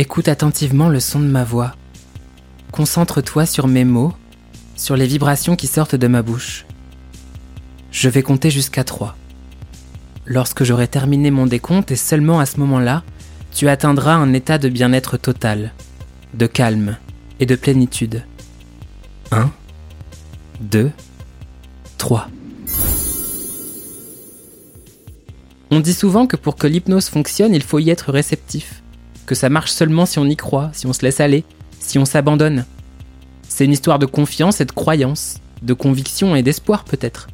[0.00, 1.74] Écoute attentivement le son de ma voix.
[2.70, 4.12] Concentre-toi sur mes mots,
[4.76, 6.66] sur les vibrations qui sortent de ma bouche.
[7.90, 9.16] Je vais compter jusqu'à 3.
[10.24, 13.02] Lorsque j'aurai terminé mon décompte et seulement à ce moment-là,
[13.52, 15.72] tu atteindras un état de bien-être total,
[16.32, 16.96] de calme
[17.40, 18.22] et de plénitude.
[19.32, 19.50] 1,
[20.60, 20.92] 2,
[21.96, 22.28] 3.
[25.72, 28.84] On dit souvent que pour que l'hypnose fonctionne, il faut y être réceptif,
[29.28, 31.44] que ça marche seulement si on y croit, si on se laisse aller,
[31.78, 32.64] si on s'abandonne.
[33.46, 37.28] C'est une histoire de confiance et de croyance, de conviction et d'espoir peut-être.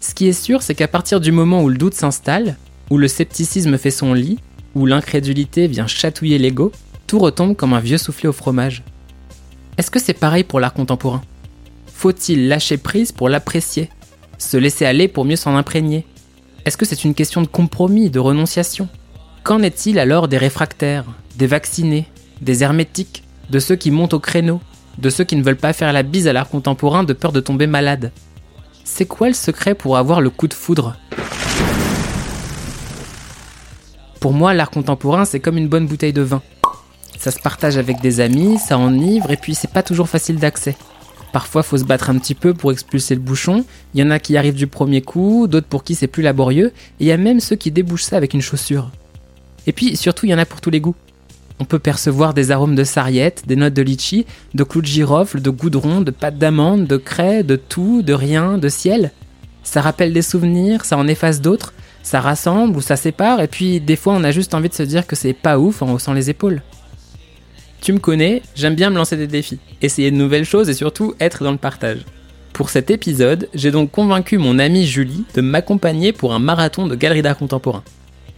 [0.00, 2.56] Ce qui est sûr, c'est qu'à partir du moment où le doute s'installe,
[2.90, 4.38] où le scepticisme fait son lit,
[4.74, 6.72] où l'incrédulité vient chatouiller l'ego,
[7.06, 8.82] tout retombe comme un vieux soufflé au fromage.
[9.76, 11.22] Est-ce que c'est pareil pour l'art contemporain?
[11.86, 13.90] Faut-il lâcher prise pour l'apprécier?
[14.38, 16.06] Se laisser aller pour mieux s'en imprégner?
[16.64, 18.88] Est-ce que c'est une question de compromis, de renonciation?
[19.42, 21.04] Qu'en est-il alors des réfractaires,
[21.36, 22.06] des vaccinés,
[22.40, 24.60] des hermétiques, de ceux qui montent au créneau,
[24.98, 27.40] de ceux qui ne veulent pas faire la bise à l'art contemporain de peur de
[27.40, 28.12] tomber malade
[28.84, 30.96] C'est quoi le secret pour avoir le coup de foudre?
[34.20, 36.40] Pour moi, l'art contemporain, c'est comme une bonne bouteille de vin.
[37.18, 40.76] Ça se partage avec des amis, ça enivre, et puis c'est pas toujours facile d'accès.
[41.32, 43.64] Parfois, faut se battre un petit peu pour expulser le bouchon.
[43.92, 46.68] Il y en a qui arrivent du premier coup, d'autres pour qui c'est plus laborieux,
[46.68, 48.90] et il y a même ceux qui débouchent ça avec une chaussure.
[49.66, 50.94] Et puis, surtout, il y en a pour tous les goûts.
[51.60, 55.40] On peut percevoir des arômes de sarriette, des notes de litchi, de clous de girofle,
[55.40, 59.12] de goudron, de pâte d'amande, de craie, de tout, de rien, de ciel.
[59.62, 63.80] Ça rappelle des souvenirs, ça en efface d'autres, ça rassemble ou ça sépare, et puis
[63.80, 66.12] des fois on a juste envie de se dire que c'est pas ouf en haussant
[66.12, 66.62] les épaules.
[67.80, 71.14] Tu me connais, j'aime bien me lancer des défis, essayer de nouvelles choses et surtout
[71.20, 72.04] être dans le partage.
[72.52, 76.94] Pour cet épisode, j'ai donc convaincu mon amie Julie de m'accompagner pour un marathon de
[76.94, 77.82] galerie d'art contemporain.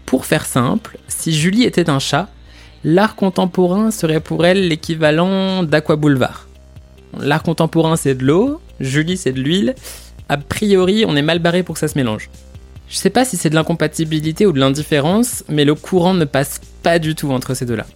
[0.07, 2.29] Pour faire simple, si Julie était un chat,
[2.87, 6.47] l'art contemporain serait pour elle l'équivalent d'Aqua Boulevard.
[7.19, 9.75] L'art contemporain c'est de l'eau, Julie c'est de l'huile,
[10.29, 12.31] a priori on est mal barré pour que ça se mélange.
[12.89, 16.61] Je sais pas si c'est de l'incompatibilité ou de l'indifférence, mais le courant ne passe
[16.85, 17.87] pas du tout entre ces deux-là.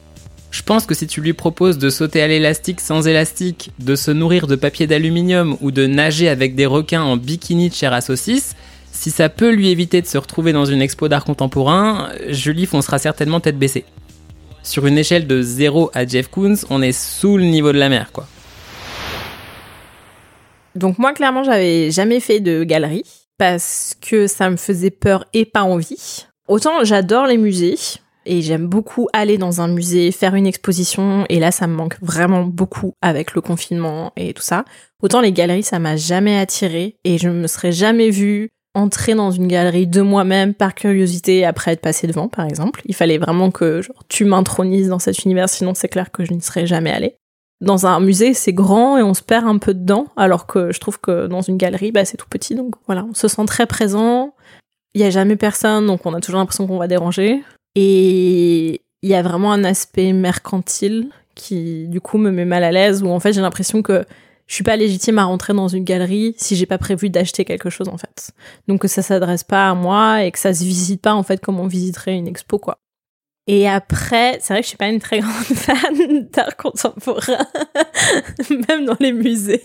[0.50, 4.10] Je pense que si tu lui proposes de sauter à l'élastique sans élastique, de se
[4.10, 8.00] nourrir de papier d'aluminium ou de nager avec des requins en bikini de chair à
[8.00, 8.56] saucisse,
[8.90, 12.98] si ça peut lui éviter de se retrouver dans une expo d'art contemporain, Julie foncera
[12.98, 13.84] certainement tête baissée.
[14.62, 17.88] Sur une échelle de 0 à Jeff Koons, on est sous le niveau de la
[17.88, 18.26] mer, quoi.
[20.74, 23.04] Donc moi, clairement, j'avais jamais fait de galerie
[23.38, 26.26] parce que ça me faisait peur et pas envie.
[26.46, 27.76] Autant j'adore les musées,
[28.26, 31.96] et j'aime beaucoup aller dans un musée, faire une exposition et là ça me manque
[32.02, 34.64] vraiment beaucoup avec le confinement et tout ça.
[35.02, 39.30] Autant les galeries ça m'a jamais attiré et je me serais jamais vue entrer dans
[39.30, 42.82] une galerie de moi-même par curiosité après être passé devant par exemple.
[42.84, 46.40] Il fallait vraiment que tu m'intronises dans cet univers sinon c'est clair que je n'y
[46.40, 47.14] serais jamais allée.
[47.60, 50.80] Dans un musée, c'est grand et on se perd un peu dedans, alors que je
[50.80, 53.66] trouve que dans une galerie, bah, c'est tout petit, donc voilà, on se sent très
[53.66, 54.34] présent.
[54.94, 57.42] Il y a jamais personne, donc on a toujours l'impression qu'on va déranger.
[57.74, 62.72] Et il y a vraiment un aspect mercantile qui, du coup, me met mal à
[62.72, 64.06] l'aise, où en fait, j'ai l'impression que
[64.50, 67.70] je suis pas légitime à rentrer dans une galerie si j'ai pas prévu d'acheter quelque
[67.70, 68.32] chose, en fait.
[68.66, 71.40] Donc que ça s'adresse pas à moi et que ça se visite pas, en fait,
[71.40, 72.80] comme on visiterait une expo, quoi.
[73.46, 77.46] Et après, c'est vrai que je suis pas une très grande fan d'art contemporain,
[78.68, 79.62] même dans les musées.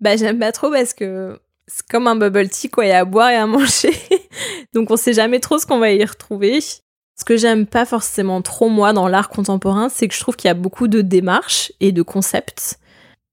[0.00, 1.38] bah, j'aime pas trop parce que
[1.68, 3.94] c'est comme un bubble tea, quoi, il y a à boire et à manger.
[4.74, 6.58] Donc on sait jamais trop ce qu'on va y retrouver.
[6.60, 10.48] Ce que j'aime pas forcément trop moi dans l'art contemporain, c'est que je trouve qu'il
[10.48, 12.79] y a beaucoup de démarches et de concepts,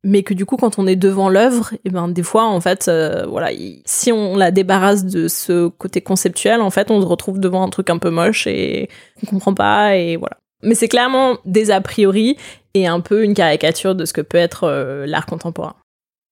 [0.07, 2.61] mais que du coup quand on est devant l'œuvre, et eh ben des fois en
[2.61, 3.49] fait, euh, voilà,
[3.83, 7.69] si on la débarrasse de ce côté conceptuel, en fait, on se retrouve devant un
[7.69, 8.89] truc un peu moche et
[9.21, 10.37] on comprend pas et voilà.
[10.63, 12.37] Mais c'est clairement des a priori
[12.73, 15.75] et un peu une caricature de ce que peut être euh, l'art contemporain.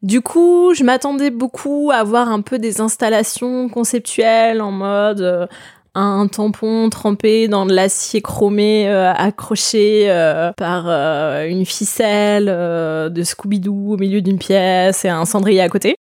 [0.02, 5.48] Du coup, je m'attendais beaucoup à voir un peu des installations conceptuelles en mode euh,
[5.96, 13.24] un tampon trempé dans de l'acier chromé euh, accroché euh, par euh, une ficelle de
[13.24, 15.96] Scooby-Doo au milieu d'une pièce et un cendrier à côté.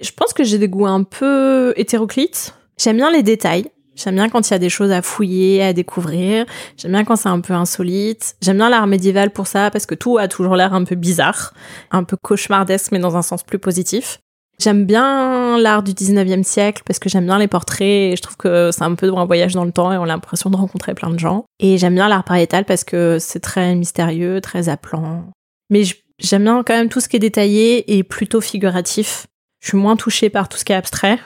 [0.00, 2.54] Je pense que j'ai des goûts un peu hétéroclites.
[2.78, 3.66] J'aime bien les détails.
[3.96, 6.46] J'aime bien quand il y a des choses à fouiller, à découvrir.
[6.76, 8.36] J'aime bien quand c'est un peu insolite.
[8.40, 11.54] J'aime bien l'art médiéval pour ça parce que tout a toujours l'air un peu bizarre,
[11.92, 14.18] un peu cauchemardesque mais dans un sens plus positif.
[14.60, 18.36] J'aime bien l'art du 19e siècle parce que j'aime bien les portraits et je trouve
[18.36, 20.94] que c'est un peu un voyage dans le temps et on a l'impression de rencontrer
[20.94, 21.44] plein de gens.
[21.58, 25.24] Et j'aime bien l'art pariétal parce que c'est très mystérieux, très appelant.
[25.70, 25.82] Mais
[26.18, 29.26] j'aime bien quand même tout ce qui est détaillé et plutôt figuratif.
[29.60, 31.18] Je suis moins touchée par tout ce qui est abstrait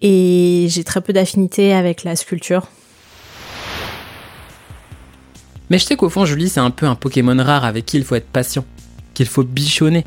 [0.00, 2.68] et j'ai très peu d'affinité avec la sculpture.
[5.70, 8.04] Mais je sais qu'au fond, Julie, c'est un peu un Pokémon rare avec qui il
[8.04, 8.64] faut être patient,
[9.14, 10.04] qu'il faut bichonner.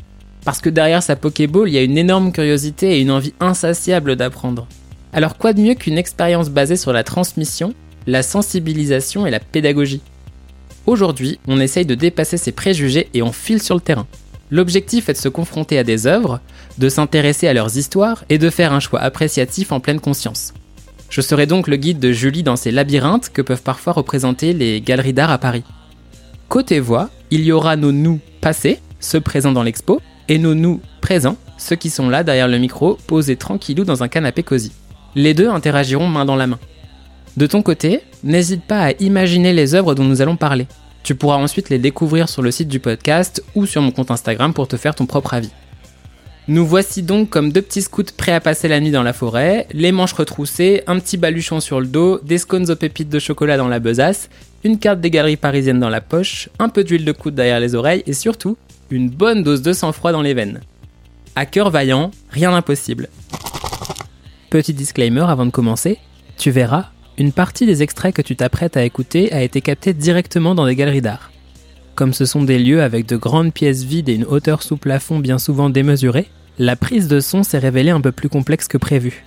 [0.48, 4.16] Parce que derrière sa Pokéball, il y a une énorme curiosité et une envie insatiable
[4.16, 4.66] d'apprendre.
[5.12, 7.74] Alors quoi de mieux qu'une expérience basée sur la transmission,
[8.06, 10.00] la sensibilisation et la pédagogie?
[10.86, 14.08] Aujourd'hui, on essaye de dépasser ces préjugés et on file sur le terrain.
[14.50, 16.40] L'objectif est de se confronter à des œuvres,
[16.78, 20.54] de s'intéresser à leurs histoires et de faire un choix appréciatif en pleine conscience.
[21.10, 24.80] Je serai donc le guide de Julie dans ces labyrinthes que peuvent parfois représenter les
[24.80, 25.66] galeries d'art à Paris.
[26.48, 30.82] Côté voix, il y aura nos nous passés, ceux présents dans l'expo, et nos nous
[31.02, 34.72] présents, ceux qui sont là derrière le micro, posés tranquillou dans un canapé cosy.
[35.16, 36.60] Les deux interagiront main dans la main.
[37.38, 40.68] De ton côté, n'hésite pas à imaginer les œuvres dont nous allons parler.
[41.04, 44.54] Tu pourras ensuite les découvrir sur le site du podcast ou sur mon compte Instagram
[44.54, 45.52] pour te faire ton propre avis.
[46.50, 49.68] Nous voici donc comme deux petits scouts prêts à passer la nuit dans la forêt,
[49.72, 53.58] les manches retroussées, un petit baluchon sur le dos, des scones aux pépites de chocolat
[53.58, 54.30] dans la besace,
[54.64, 57.76] une carte des galeries parisiennes dans la poche, un peu d'huile de coude derrière les
[57.76, 58.58] oreilles et surtout,
[58.92, 60.62] une bonne dose de sang-froid dans les veines.
[61.36, 63.10] À cœur vaillant, rien d'impossible.
[64.50, 66.00] Petit disclaimer avant de commencer,
[66.38, 66.88] tu verras,
[67.18, 70.76] une partie des extraits que tu t'apprêtes à écouter a été captée directement dans des
[70.76, 71.32] galeries d'art.
[71.96, 75.20] Comme ce sont des lieux avec de grandes pièces vides et une hauteur sous plafond
[75.20, 76.28] bien souvent démesurée,
[76.60, 79.26] la prise de son s'est révélée un peu plus complexe que prévu.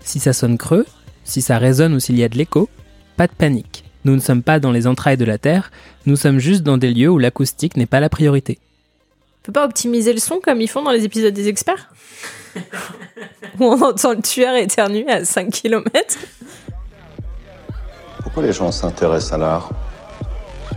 [0.00, 0.84] Si ça sonne creux,
[1.24, 2.68] si ça résonne ou s'il y a de l'écho,
[3.16, 3.84] pas de panique.
[4.04, 5.70] Nous ne sommes pas dans les entrailles de la Terre,
[6.06, 8.58] nous sommes juste dans des lieux où l'acoustique n'est pas la priorité.
[9.46, 11.88] On peut pas optimiser le son comme ils font dans les épisodes des experts
[13.60, 16.18] Où on entend le tueur éternuer à 5 km
[18.24, 19.70] Pourquoi les gens s'intéressent à l'art?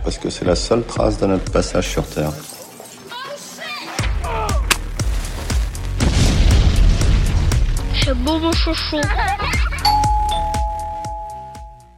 [0.04, 2.30] Parce que c'est la seule trace de notre passage sur Terre.
[8.04, 9.00] C'est beau mon chouchou.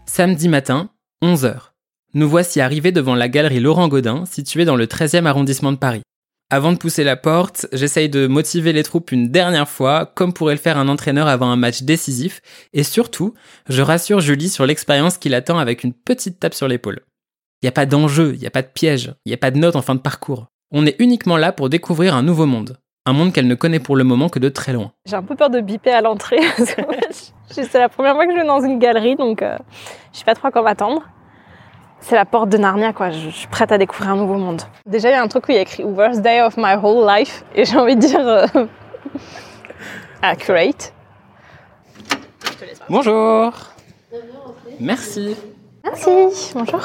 [0.06, 0.88] Samedi matin,
[1.22, 1.54] 11h.
[2.14, 6.02] Nous voici arrivés devant la galerie Laurent Godin, située dans le 13e arrondissement de Paris.
[6.52, 10.52] Avant de pousser la porte, j'essaye de motiver les troupes une dernière fois, comme pourrait
[10.52, 12.42] le faire un entraîneur avant un match décisif,
[12.74, 13.32] et surtout,
[13.70, 17.00] je rassure Julie sur l'expérience qui l'attend avec une petite tape sur l'épaule.
[17.62, 19.50] Il n'y a pas d'enjeu, il n'y a pas de piège, il n'y a pas
[19.50, 20.48] de note en fin de parcours.
[20.70, 22.76] On est uniquement là pour découvrir un nouveau monde.
[23.06, 24.92] Un monde qu'elle ne connaît pour le moment que de très loin.
[25.06, 26.40] J'ai un peu peur de biper à l'entrée.
[27.48, 29.56] c'est la première fois que je vais dans une galerie, donc euh,
[30.12, 31.02] je sais pas trop à quoi m'attendre.
[32.04, 33.10] C'est la porte de Narnia, quoi.
[33.10, 34.62] Je, je suis prête à découvrir un nouveau monde.
[34.86, 36.74] Déjà, il y a un truc où il y a écrit Worst day of my
[36.74, 38.46] whole life, et j'ai envie de dire euh,
[40.22, 40.92] accurate.
[42.88, 43.52] Bonjour
[44.80, 45.36] Merci
[45.84, 46.80] Merci, bonjour.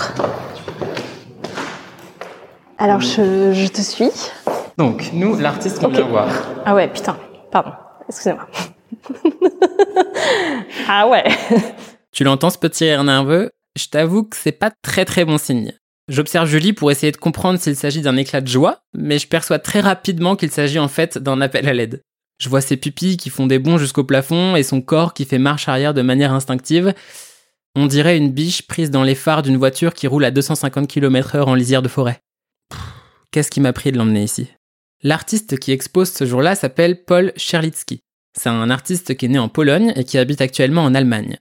[2.78, 4.12] Alors, je, je te suis.
[4.78, 5.94] Donc, nous, l'artiste qu'on Ok.
[5.94, 6.28] vient voir.
[6.66, 7.18] Ah ouais, putain,
[7.52, 7.72] pardon,
[8.08, 8.48] excusez-moi.
[10.88, 11.24] ah ouais.
[12.12, 13.52] Tu l'entends ce petit rire nerveux?
[13.78, 15.74] Je t'avoue que c'est pas très très bon signe.
[16.08, 19.60] J'observe Julie pour essayer de comprendre s'il s'agit d'un éclat de joie, mais je perçois
[19.60, 22.02] très rapidement qu'il s'agit en fait d'un appel à l'aide.
[22.40, 25.38] Je vois ses pupilles qui font des bonds jusqu'au plafond et son corps qui fait
[25.38, 26.94] marche arrière de manière instinctive.
[27.76, 31.44] On dirait une biche prise dans les phares d'une voiture qui roule à 250 km/h
[31.44, 32.20] en lisière de forêt.
[33.32, 34.48] Qu'est-ce qui m'a pris de l'emmener ici?
[35.04, 38.00] L'artiste qui expose ce jour-là s'appelle Paul Cherlitsky.
[38.36, 41.38] C'est un artiste qui est né en Pologne et qui habite actuellement en Allemagne.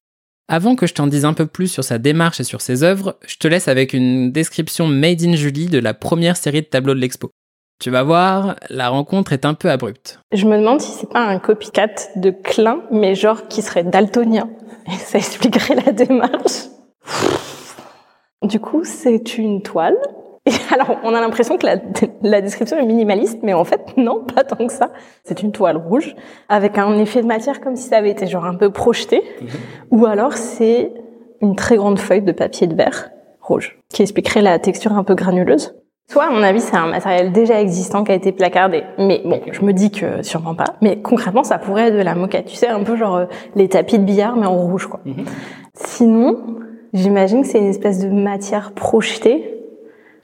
[0.49, 3.19] Avant que je t'en dise un peu plus sur sa démarche et sur ses œuvres,
[3.27, 6.95] je te laisse avec une description made in Julie de la première série de tableaux
[6.95, 7.31] de l'expo.
[7.81, 10.21] Tu vas voir, la rencontre est un peu abrupte.
[10.33, 14.49] Je me demande si c'est pas un copycat de Klein, mais genre qui serait daltonien.
[14.87, 16.69] Et ça expliquerait la démarche.
[18.43, 19.97] Du coup, c'est une toile.
[20.47, 21.77] Et alors, on a l'impression que la,
[22.23, 24.91] la description est minimaliste, mais en fait, non, pas tant que ça.
[25.25, 26.15] C'est une toile rouge,
[26.49, 29.23] avec un effet de matière comme si ça avait été genre un peu projeté.
[29.91, 30.93] Ou alors, c'est
[31.41, 33.11] une très grande feuille de papier de verre
[33.41, 35.75] rouge, qui expliquerait la texture un peu granuleuse.
[36.09, 38.85] Soit, à mon avis, c'est un matériel déjà existant qui a été placardé.
[38.97, 40.77] Mais bon, je me dis que sûrement pas.
[40.81, 42.47] Mais concrètement, ça pourrait être de la moquette.
[42.47, 43.25] Tu sais, un peu genre euh,
[43.57, 45.01] les tapis de billard, mais en rouge, quoi.
[45.75, 46.39] Sinon,
[46.93, 49.56] j'imagine que c'est une espèce de matière projetée.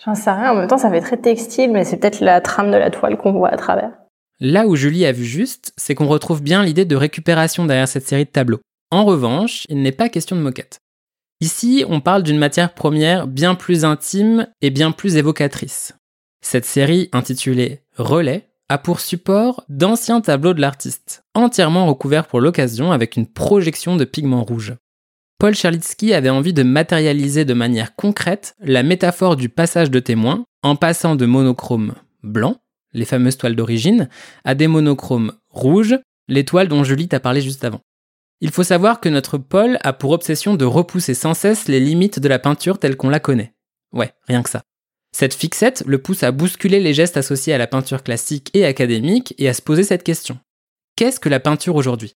[0.04, 0.52] J'en sais rien.
[0.52, 3.16] En même temps, ça fait très textile, mais c'est peut-être la trame de la toile
[3.16, 3.92] qu'on voit à travers.
[4.40, 8.08] Là où Julie a vu juste, c'est qu'on retrouve bien l'idée de récupération derrière cette
[8.08, 8.60] série de tableaux.
[8.90, 10.80] En revanche, il n'est pas question de moquette.
[11.40, 15.94] Ici, on parle d'une matière première bien plus intime et bien plus évocatrice.
[16.40, 22.90] Cette série, intitulée Relais, a pour support d'anciens tableaux de l'artiste, entièrement recouverts pour l'occasion
[22.90, 24.74] avec une projection de pigments rouges.
[25.42, 30.44] Paul Cherlitsky avait envie de matérialiser de manière concrète la métaphore du passage de témoin
[30.62, 32.58] en passant de monochrome blanc,
[32.92, 34.08] les fameuses toiles d'origine,
[34.44, 37.80] à des monochromes rouges, les toiles dont Julie t'a parlé juste avant.
[38.40, 42.20] Il faut savoir que notre Paul a pour obsession de repousser sans cesse les limites
[42.20, 43.52] de la peinture telle qu'on la connaît.
[43.92, 44.62] Ouais, rien que ça.
[45.10, 49.34] Cette fixette le pousse à bousculer les gestes associés à la peinture classique et académique
[49.38, 50.38] et à se poser cette question.
[50.94, 52.14] Qu'est-ce que la peinture aujourd'hui?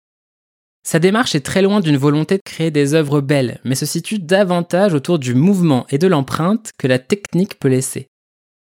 [0.86, 4.20] Sa démarche est très loin d'une volonté de créer des œuvres belles, mais se situe
[4.20, 8.06] davantage autour du mouvement et de l'empreinte que la technique peut laisser.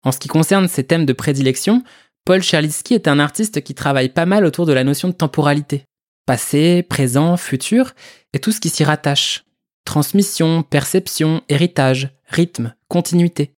[0.05, 1.83] En ce qui concerne ses thèmes de prédilection,
[2.23, 5.83] Paul Cherlitsky est un artiste qui travaille pas mal autour de la notion de temporalité.
[6.25, 7.91] Passé, présent, futur,
[8.31, 9.43] et tout ce qui s'y rattache.
[9.83, 13.51] Transmission, perception, héritage, rythme, continuité.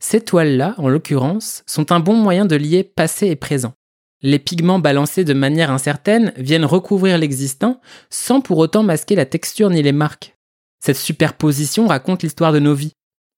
[0.00, 3.74] Ces toiles-là, en l'occurrence, sont un bon moyen de lier passé et présent.
[4.22, 9.70] Les pigments balancés de manière incertaine viennent recouvrir l'existant sans pour autant masquer la texture
[9.70, 10.36] ni les marques.
[10.80, 12.92] Cette superposition raconte l'histoire de nos vies.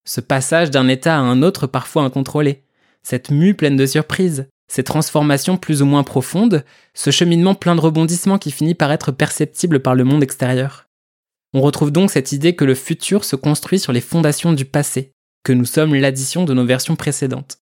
[0.06, 2.64] Ce passage d'un état à un autre parfois incontrôlé.
[3.02, 4.48] Cette mue pleine de surprises.
[4.68, 6.64] Ces transformations plus ou moins profondes.
[6.94, 10.86] Ce cheminement plein de rebondissements qui finit par être perceptible par le monde extérieur.
[11.52, 15.12] On retrouve donc cette idée que le futur se construit sur les fondations du passé,
[15.42, 17.58] que nous sommes l'addition de nos versions précédentes.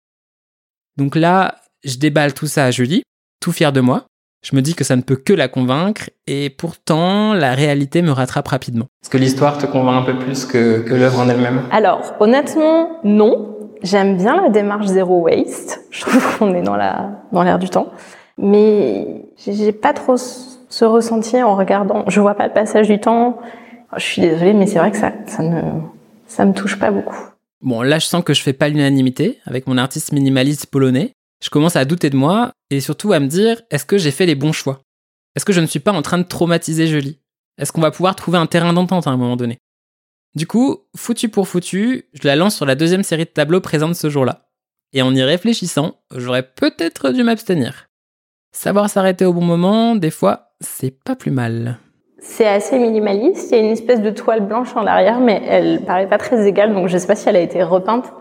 [0.97, 3.01] Donc là, je déballe tout ça à Julie,
[3.41, 4.03] tout fier de moi.
[4.43, 8.11] Je me dis que ça ne peut que la convaincre, et pourtant, la réalité me
[8.11, 8.85] rattrape rapidement.
[9.01, 11.63] Est-ce que l'histoire te convainc un peu plus que, que l'œuvre en elle-même?
[11.71, 13.55] Alors, honnêtement, non.
[13.83, 15.81] J'aime bien la démarche zéro waste.
[15.91, 17.91] Je trouve qu'on est dans la dans l'air du temps,
[18.37, 22.03] mais j'ai pas trop ce ressenti en regardant.
[22.07, 23.37] Je vois pas le passage du temps.
[23.95, 25.61] Je suis désolée, mais c'est vrai que ça ça ne
[26.25, 27.17] ça me touche pas beaucoup.
[27.61, 31.13] Bon, là, je sens que je fais pas l'unanimité avec mon artiste minimaliste polonais.
[31.43, 34.25] Je commence à douter de moi et surtout à me dire est-ce que j'ai fait
[34.25, 34.81] les bons choix?
[35.35, 37.19] Est-ce que je ne suis pas en train de traumatiser Jolie
[37.59, 39.59] Est-ce qu'on va pouvoir trouver un terrain d'entente à un moment donné?
[40.35, 43.95] Du coup, foutu pour foutu, je la lance sur la deuxième série de tableaux présente
[43.95, 44.49] ce jour-là.
[44.93, 47.87] Et en y réfléchissant, j'aurais peut-être dû m'abstenir.
[48.51, 51.77] Savoir s'arrêter au bon moment, des fois, c'est pas plus mal.
[52.19, 53.51] C'est assez minimaliste.
[53.51, 56.47] Il y a une espèce de toile blanche en arrière, mais elle paraît pas très
[56.47, 58.11] égale, donc je sais pas si elle a été repeinte.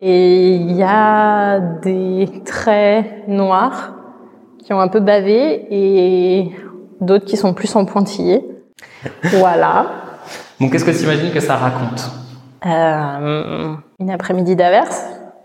[0.00, 3.94] Et il y a des traits noirs
[4.62, 6.50] qui ont un peu bavé et
[7.00, 8.44] d'autres qui sont plus en pointillés.
[9.22, 9.86] voilà.
[10.60, 12.10] Bon, qu'est-ce que tu imagines que ça raconte?
[12.66, 15.04] Euh, Une après-midi d'averse.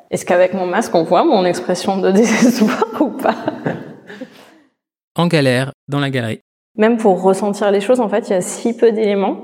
[0.09, 3.35] Est-ce qu'avec mon masque, on voit mon expression de désespoir ou pas?
[5.15, 6.41] En galère, dans la galerie.
[6.77, 9.41] Même pour ressentir les choses, en fait, il y a si peu d'éléments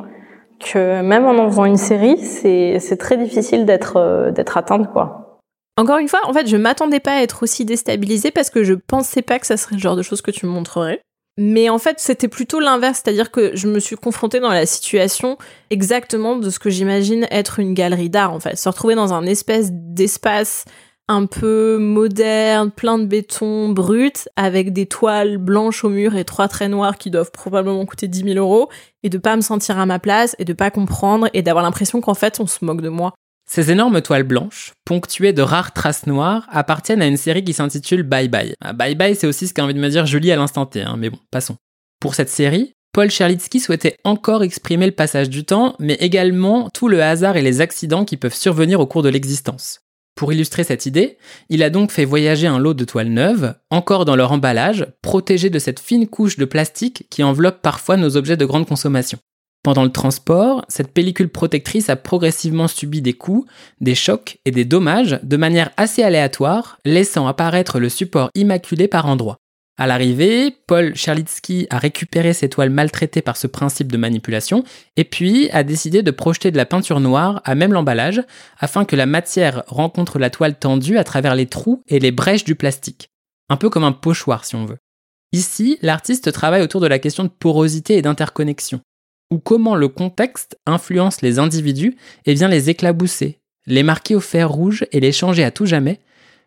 [0.59, 5.39] que même en en faisant une série, c'est très difficile d'être euh, d'être atteinte, quoi.
[5.77, 8.73] Encore une fois, en fait, je m'attendais pas à être aussi déstabilisée parce que je
[8.73, 11.01] pensais pas que ça serait le genre de choses que tu me montrerais.
[11.39, 15.37] Mais en fait, c'était plutôt l'inverse, c'est-à-dire que je me suis confrontée dans la situation
[15.69, 18.55] exactement de ce que j'imagine être une galerie d'art, en fait.
[18.55, 20.65] Se retrouver dans un espèce d'espace
[21.07, 26.47] un peu moderne, plein de béton brut, avec des toiles blanches au mur et trois
[26.47, 28.69] traits noirs qui doivent probablement coûter 10 000 euros,
[29.03, 32.01] et de pas me sentir à ma place, et de pas comprendre, et d'avoir l'impression
[32.01, 33.13] qu'en fait on se moque de moi.
[33.49, 38.03] Ces énormes toiles blanches, ponctuées de rares traces noires, appartiennent à une série qui s'intitule
[38.03, 38.53] Bye Bye.
[38.59, 40.81] Ah, bye Bye, c'est aussi ce qu'a envie de me dire Julie à l'instant T,
[40.81, 41.55] hein, mais bon, passons.
[42.01, 46.89] Pour cette série, Paul Cherlitsky souhaitait encore exprimer le passage du temps, mais également tout
[46.89, 49.79] le hasard et les accidents qui peuvent survenir au cours de l'existence.
[50.17, 54.03] Pour illustrer cette idée, il a donc fait voyager un lot de toiles neuves, encore
[54.03, 58.35] dans leur emballage, protégées de cette fine couche de plastique qui enveloppe parfois nos objets
[58.35, 59.19] de grande consommation.
[59.61, 63.47] Pendant le transport, cette pellicule protectrice a progressivement subi des coups,
[63.79, 69.05] des chocs et des dommages de manière assez aléatoire, laissant apparaître le support immaculé par
[69.05, 69.37] endroits.
[69.79, 74.63] À l'arrivée, Paul Cherlitsky a récupéré ces toiles maltraitées par ce principe de manipulation
[74.95, 78.23] et puis a décidé de projeter de la peinture noire à même l'emballage
[78.57, 82.43] afin que la matière rencontre la toile tendue à travers les trous et les brèches
[82.43, 83.11] du plastique.
[83.49, 84.79] Un peu comme un pochoir si on veut.
[85.31, 88.81] Ici, l'artiste travaille autour de la question de porosité et d'interconnexion
[89.29, 94.49] ou comment le contexte influence les individus et vient les éclabousser, les marquer au fer
[94.49, 95.99] rouge et les changer à tout jamais,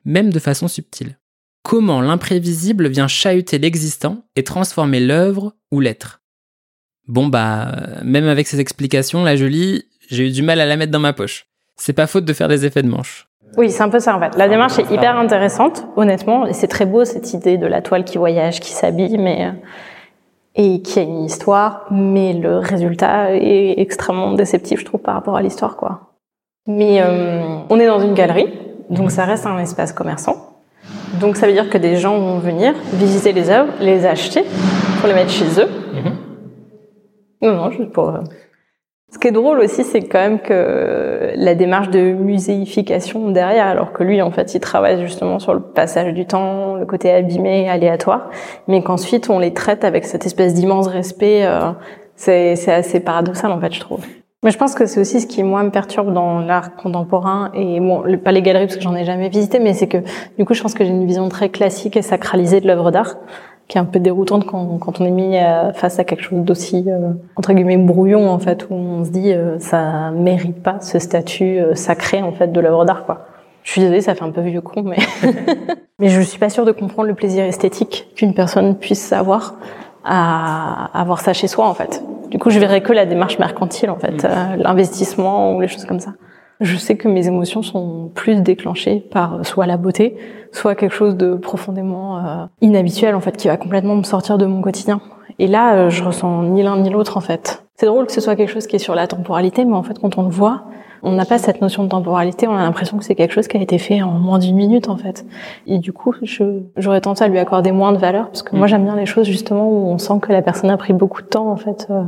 [0.04, 1.19] même de façon subtile.
[1.62, 6.22] Comment l'imprévisible vient chahuter l'existant et transformer l'œuvre ou l'être?
[7.06, 10.92] Bon bah, même avec ces explications, la jolie, j'ai eu du mal à la mettre
[10.92, 11.46] dans ma poche.
[11.76, 13.28] C'est pas faute de faire des effets de manche.
[13.56, 14.36] Oui, c'est un peu ça en fait.
[14.36, 18.04] La démarche est hyper intéressante, honnêtement, et c'est très beau cette idée de la toile
[18.04, 19.52] qui voyage, qui s'habille, mais euh,
[20.54, 25.36] et qui a une histoire, mais le résultat est extrêmement déceptif, je trouve, par rapport
[25.36, 26.12] à l'histoire, quoi.
[26.66, 28.52] Mais euh, on est dans une galerie,
[28.88, 30.49] donc ça reste un espace commerçant.
[31.18, 34.44] Donc ça veut dire que des gens vont venir visiter les œuvres, les acheter
[35.00, 35.68] pour les mettre chez eux.
[35.94, 36.12] Mhm.
[37.42, 38.10] Non, non, juste pour.
[38.10, 38.20] Euh.
[39.12, 43.92] Ce qui est drôle aussi, c'est quand même que la démarche de muséification derrière, alors
[43.92, 47.68] que lui, en fait, il travaille justement sur le passage du temps, le côté abîmé,
[47.68, 48.30] aléatoire,
[48.68, 51.44] mais qu'ensuite on les traite avec cette espèce d'immense respect.
[51.44, 51.72] Euh,
[52.14, 54.04] c'est assez paradoxal, en fait, je trouve.
[54.42, 57.78] Mais je pense que c'est aussi ce qui moi me perturbe dans l'art contemporain et
[57.78, 59.98] bon, pas les galeries parce que j'en ai jamais visité, mais c'est que
[60.38, 63.16] du coup je pense que j'ai une vision très classique et sacralisée de l'œuvre d'art
[63.68, 66.40] qui est un peu déroutante quand, quand on est mis euh, face à quelque chose
[66.40, 70.80] d'aussi euh, entre guillemets brouillon en fait où on se dit euh, ça mérite pas
[70.80, 73.26] ce statut euh, sacré en fait de l'œuvre d'art quoi.
[73.62, 74.96] Je suis désolée, ça fait un peu vieux con, mais
[75.98, 79.56] mais je suis pas sûre de comprendre le plaisir esthétique qu'une personne puisse avoir
[80.02, 82.02] à avoir ça chez soi en fait.
[82.30, 85.84] Du coup, je verrais que la démarche mercantile en fait, euh, l'investissement ou les choses
[85.84, 86.12] comme ça.
[86.60, 90.16] Je sais que mes émotions sont plus déclenchées par soit la beauté,
[90.52, 94.46] soit quelque chose de profondément euh, inhabituel en fait, qui va complètement me sortir de
[94.46, 95.00] mon quotidien.
[95.38, 97.64] Et là, euh, je ressens ni l'un ni l'autre en fait.
[97.74, 99.98] C'est drôle que ce soit quelque chose qui est sur la temporalité, mais en fait,
[99.98, 100.64] quand on le voit,
[101.02, 102.46] on n'a pas cette notion de temporalité.
[102.46, 104.88] On a l'impression que c'est quelque chose qui a été fait en moins d'une minute
[104.88, 105.24] en fait.
[105.66, 106.14] Et du coup,
[106.76, 109.26] j'aurais tendance à lui accorder moins de valeur parce que moi, j'aime bien les choses
[109.26, 112.02] justement où on sent que la personne a pris beaucoup de temps en fait euh,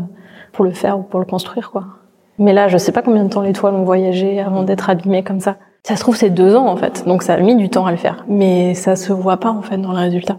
[0.52, 1.84] pour le faire ou pour le construire quoi.
[2.38, 5.22] Mais là, je sais pas combien de temps les toiles ont voyagé avant d'être abîmées
[5.22, 5.56] comme ça.
[5.84, 7.90] Ça se trouve, c'est deux ans en fait, donc ça a mis du temps à
[7.90, 8.24] le faire.
[8.28, 10.38] Mais ça se voit pas en fait dans le résultat.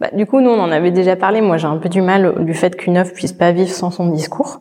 [0.00, 1.40] Bah, du coup, nous, on en avait déjà parlé.
[1.40, 4.08] Moi, j'ai un peu du mal du fait qu'une œuvre puisse pas vivre sans son
[4.08, 4.60] discours.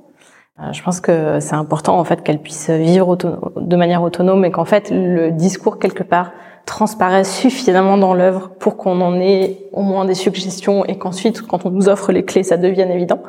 [0.60, 4.52] Euh, Je pense que c'est important en fait qu'elle puisse vivre de manière autonome et
[4.52, 6.32] qu'en fait le discours quelque part
[6.66, 11.66] transparaisse suffisamment dans l'œuvre pour qu'on en ait au moins des suggestions et qu'ensuite quand
[11.66, 13.22] on nous offre les clés ça devienne évident.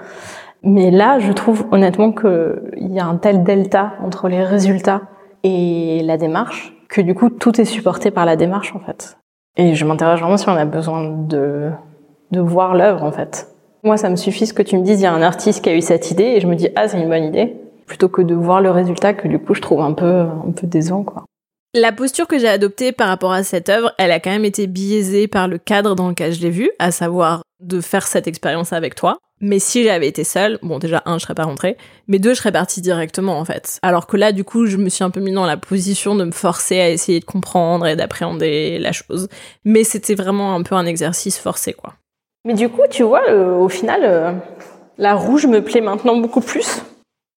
[0.62, 5.02] Mais là, je trouve honnêtement qu'il y a un tel delta entre les résultats
[5.42, 9.18] et la démarche que du coup tout est supporté par la démarche en fait.
[9.56, 11.70] Et je m'interroge vraiment si on a besoin de
[12.30, 13.53] de voir l'œuvre en fait.
[13.84, 15.68] Moi, ça me suffit ce que tu me dises, il y a un artiste qui
[15.68, 17.54] a eu cette idée et je me dis ah c'est une bonne idée,
[17.86, 20.66] plutôt que de voir le résultat que du coup je trouve un peu un peu
[20.66, 21.24] décevant quoi.
[21.74, 24.66] La posture que j'ai adoptée par rapport à cette œuvre, elle a quand même été
[24.66, 28.72] biaisée par le cadre dans lequel je l'ai vue, à savoir de faire cette expérience
[28.72, 29.18] avec toi.
[29.40, 31.76] Mais si j'avais été seule, bon déjà un, je serais pas rentrée,
[32.06, 33.80] mais deux, je serais partie directement en fait.
[33.82, 36.24] Alors que là, du coup, je me suis un peu mis dans la position de
[36.24, 39.28] me forcer à essayer de comprendre et d'appréhender la chose.
[39.64, 41.94] Mais c'était vraiment un peu un exercice forcé quoi.
[42.44, 44.32] Mais du coup, tu vois, euh, au final, euh,
[44.98, 46.82] la rouge me plaît maintenant beaucoup plus.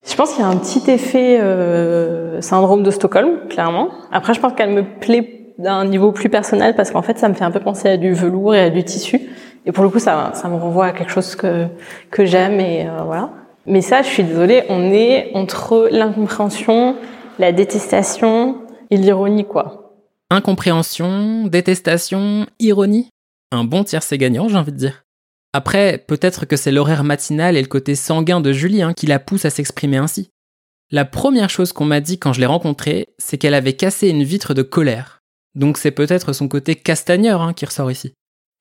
[0.06, 3.88] Je pense qu'il y a un petit effet euh, syndrome de Stockholm, clairement.
[4.12, 7.34] Après, je pense qu'elle me plaît d'un niveau plus personnel parce qu'en fait, ça me
[7.34, 9.20] fait un peu penser à du velours et à du tissu.
[9.66, 11.66] Et pour le coup, ça, ça me renvoie à quelque chose que
[12.10, 13.30] que j'aime et euh, voilà.
[13.66, 16.96] Mais ça, je suis désolée, on est entre l'incompréhension,
[17.38, 18.56] la détestation
[18.90, 19.92] et l'ironie, quoi.
[20.30, 23.10] Incompréhension, détestation, ironie?
[23.50, 25.04] Un bon tiercé gagnant, j'ai envie de dire.
[25.54, 29.18] Après, peut-être que c'est l'horaire matinal et le côté sanguin de Julie hein, qui la
[29.18, 30.30] pousse à s'exprimer ainsi.
[30.90, 34.22] La première chose qu'on m'a dit quand je l'ai rencontrée, c'est qu'elle avait cassé une
[34.22, 35.20] vitre de colère.
[35.54, 38.12] Donc c'est peut-être son côté castagneur hein, qui ressort ici.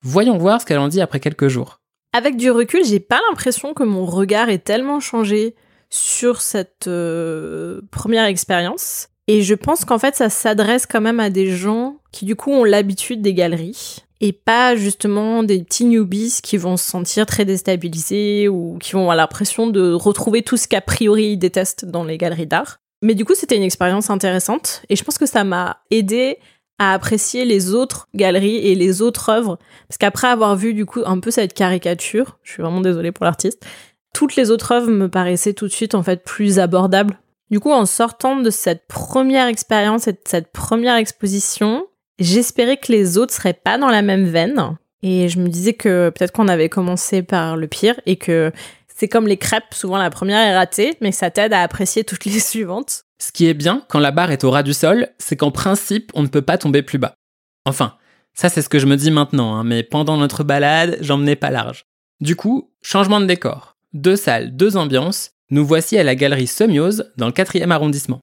[0.04, 1.80] Voyons voir ce qu'elle en dit après quelques jours.
[2.14, 5.56] Avec du recul, j'ai pas l'impression que mon regard ait tellement changé
[5.90, 9.10] sur cette euh, première expérience.
[9.28, 12.52] Et je pense qu'en fait, ça s'adresse quand même à des gens qui du coup
[12.52, 17.46] ont l'habitude des galeries et pas justement des petits newbies qui vont se sentir très
[17.46, 22.04] déstabilisés ou qui vont avoir l'impression de retrouver tout ce qu'a priori ils détestent dans
[22.04, 22.80] les galeries d'art.
[23.04, 26.38] Mais du coup, c'était une expérience intéressante et je pense que ça m'a aidé
[26.80, 31.02] à apprécier les autres galeries et les autres œuvres parce qu'après avoir vu du coup
[31.06, 33.66] un peu cette caricature, je suis vraiment désolée pour l'artiste,
[34.14, 37.20] toutes les autres œuvres me paraissaient tout de suite en fait plus abordables.
[37.50, 41.86] Du coup, en sortant de cette première expérience et de cette première exposition,
[42.20, 44.78] j'espérais que les autres seraient pas dans la même veine.
[45.04, 48.52] Et je me disais que peut-être qu'on avait commencé par le pire et que
[48.88, 52.26] c'est comme les crêpes, souvent la première est ratée, mais ça t'aide à apprécier toutes
[52.26, 53.04] les suivantes.
[53.20, 56.12] Ce qui est bien quand la barre est au ras du sol, c'est qu'en principe,
[56.14, 57.14] on ne peut pas tomber plus bas.
[57.66, 57.96] Enfin,
[58.34, 61.36] ça c'est ce que je me dis maintenant, hein, mais pendant notre balade, j'en menais
[61.36, 61.86] pas large.
[62.20, 63.76] Du coup, changement de décor.
[63.94, 68.20] Deux salles, deux ambiances, nous voici à la galerie Semiose, dans le 4e arrondissement.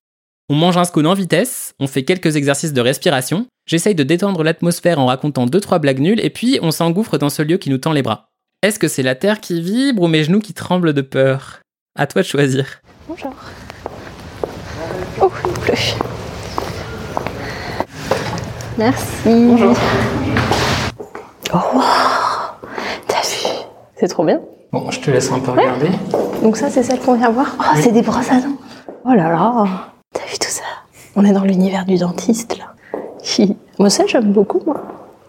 [0.47, 4.43] On mange un scone en vitesse, on fait quelques exercices de respiration, j'essaye de détendre
[4.43, 7.71] l'atmosphère en racontant deux trois blagues nulles, et puis on s'engouffre dans ce lieu qui
[7.71, 8.27] nous tend les bras.
[8.61, 11.61] Est-ce que c'est la terre qui vibre ou mes genoux qui tremblent de peur?
[11.97, 12.67] À toi de choisir.
[13.07, 13.33] Bonjour.
[15.19, 15.73] Oh, il pleut.
[18.77, 19.05] Merci.
[19.25, 19.75] Bonjour.
[21.55, 21.81] Oh, wow.
[23.07, 23.47] T'as vu?
[23.95, 24.39] C'est trop bien.
[24.71, 25.89] Bon, je te laisse un peu regarder.
[26.43, 27.55] Donc ça, c'est celle qu'on vient voir.
[27.59, 28.57] Oh, c'est des brosses à dents.
[29.05, 29.94] Oh là là.
[31.15, 32.75] On est dans l'univers du dentiste, là.
[33.79, 34.83] Moi, ça, j'aime beaucoup, moi.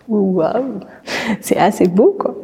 [0.08, 0.80] Waouh.
[1.40, 2.34] C'est assez beau, quoi.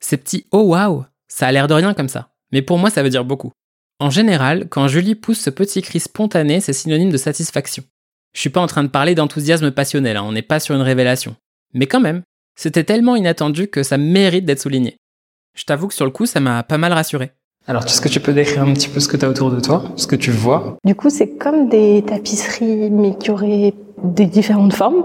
[0.00, 2.28] Ces petits oh waouh, ça a l'air de rien comme ça.
[2.52, 3.52] Mais pour moi, ça veut dire beaucoup.
[4.00, 7.84] En général, quand Julie pousse ce petit cri spontané, c'est synonyme de satisfaction.
[8.32, 10.82] Je suis pas en train de parler d'enthousiasme passionnel, hein, on n'est pas sur une
[10.82, 11.36] révélation.
[11.72, 12.22] Mais quand même,
[12.56, 14.96] c'était tellement inattendu que ça mérite d'être souligné.
[15.56, 17.32] Je t'avoue que sur le coup, ça m'a pas mal rassuré.
[17.66, 19.58] Alors, est-ce que tu peux décrire un petit peu ce que tu as autour de
[19.58, 20.76] toi, ce que tu vois?
[20.84, 23.72] Du coup, c'est comme des tapisseries, mais qui auraient
[24.02, 25.04] des différentes formes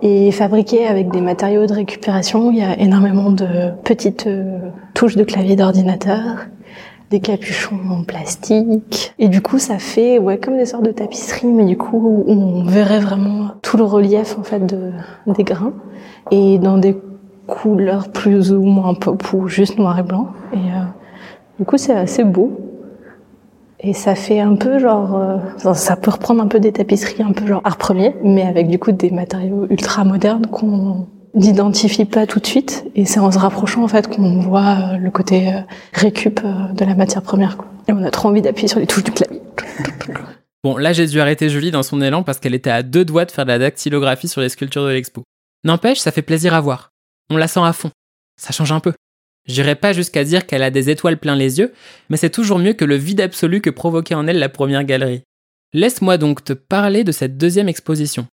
[0.00, 2.50] et fabriquées avec des matériaux de récupération.
[2.50, 6.46] Il y a énormément de petites euh, touches de clavier d'ordinateur,
[7.10, 9.12] des capuchons en plastique.
[9.18, 12.64] Et du coup, ça fait ouais comme des sortes de tapisseries, mais du coup, on
[12.64, 14.92] verrait vraiment tout le relief en fait de,
[15.26, 15.74] des grains
[16.30, 16.96] et dans des
[17.46, 20.28] couleurs plus ou moins pop ou juste noir et blanc.
[20.54, 20.84] Et euh,
[21.58, 22.60] du coup, c'est assez beau.
[23.80, 27.32] Et ça fait un peu genre, euh, ça peut reprendre un peu des tapisseries un
[27.32, 32.26] peu genre art premier, mais avec du coup des matériaux ultra modernes qu'on n'identifie pas
[32.26, 32.84] tout de suite.
[32.96, 35.60] Et c'est en se rapprochant en fait qu'on voit euh, le côté euh,
[35.92, 37.56] récup de la matière première.
[37.86, 39.40] Et on a trop envie d'appuyer sur les touches du clavier.
[40.64, 43.24] Bon, là j'ai dû arrêter Julie dans son élan parce qu'elle était à deux doigts
[43.24, 45.22] de faire de la dactylographie sur les sculptures de l'expo.
[45.62, 46.90] N'empêche, ça fait plaisir à voir.
[47.30, 47.92] On la sent à fond.
[48.36, 48.92] Ça change un peu.
[49.48, 51.72] J'irai pas jusqu'à dire qu'elle a des étoiles plein les yeux,
[52.10, 55.22] mais c'est toujours mieux que le vide absolu que provoquait en elle la première galerie.
[55.72, 58.26] Laisse-moi donc te parler de cette deuxième exposition.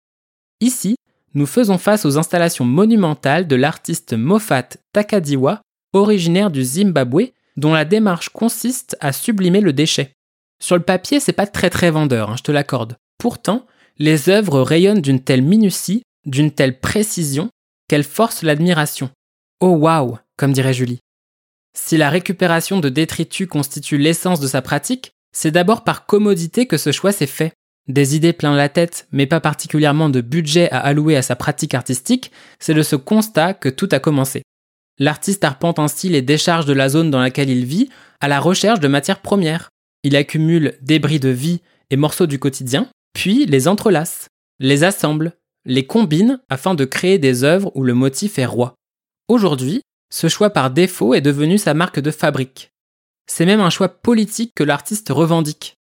[0.62, 0.96] Ici,
[1.34, 5.62] nous faisons face aux installations monumentales de l'artiste Moffat Takadiwa,
[5.94, 10.12] originaire du Zimbabwe, dont la démarche consiste à sublimer le déchet.
[10.62, 12.96] Sur le papier, c'est pas très très vendeur, hein, je te l'accorde.
[13.18, 13.66] Pourtant,
[13.98, 17.50] les œuvres rayonnent d'une telle minutie, d'une telle précision,
[17.88, 19.10] qu'elles forcent l'admiration.
[19.62, 21.00] Oh waouh, comme dirait Julie.
[21.78, 26.78] Si la récupération de détritus constitue l'essence de sa pratique, c'est d'abord par commodité que
[26.78, 27.54] ce choix s'est fait.
[27.88, 31.76] Des idées plein la tête, mais pas particulièrement de budget à allouer à sa pratique
[31.76, 34.42] artistique, c'est de ce constat que tout a commencé.
[34.98, 37.90] L'artiste arpente ainsi les décharges de la zone dans laquelle il vit
[38.22, 39.70] à la recherche de matières premières.
[40.04, 45.34] Il accumule débris de vie et morceaux du quotidien, puis les entrelace, les assemble,
[45.66, 48.76] les combine afin de créer des œuvres où le motif est roi.
[49.28, 49.82] Aujourd'hui,
[50.16, 52.72] ce choix par défaut est devenu sa marque de fabrique.
[53.28, 55.76] C'est même un choix politique que l'artiste revendique.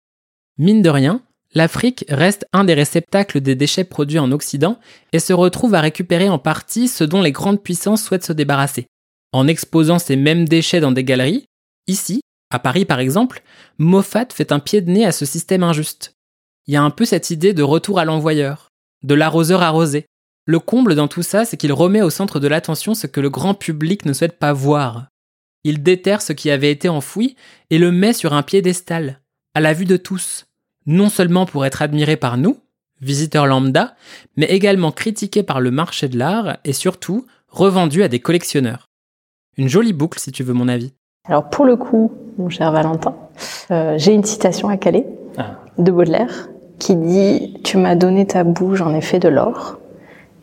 [0.58, 1.22] Mine de rien,
[1.54, 4.80] l'Afrique reste un des réceptacles des déchets produits en Occident
[5.12, 8.88] et se retrouve à récupérer en partie ce dont les grandes puissances souhaitent se débarrasser.
[9.34, 11.44] En exposant ces mêmes déchets dans des galeries,
[11.88, 13.44] ici, à Paris par exemple,
[13.80, 16.14] Moffat fait un pied de nez à ce système injuste.
[16.68, 18.70] Il y a un peu cette idée de retour à l'envoyeur,
[19.04, 20.06] de l'arroseur arrosé,
[20.46, 23.30] le comble dans tout ça, c'est qu'il remet au centre de l'attention ce que le
[23.30, 25.08] grand public ne souhaite pas voir.
[25.64, 27.36] Il déterre ce qui avait été enfoui
[27.70, 29.20] et le met sur un piédestal,
[29.54, 30.48] à la vue de tous,
[30.88, 32.58] non seulement pour être admiré par nous,
[33.02, 33.96] visiteurs lambda,
[34.36, 38.90] mais également critiqué par le marché de l'art et surtout revendu à des collectionneurs.
[39.58, 40.94] Une jolie boucle si tu veux mon avis.
[41.28, 43.16] Alors pour le coup, mon cher Valentin,
[43.70, 45.06] euh, j'ai une citation à Calais
[45.38, 45.60] ah.
[45.78, 46.50] de Baudelaire
[46.80, 49.78] qui dit⁇ Tu m'as donné ta j'en ai fait de l'or⁇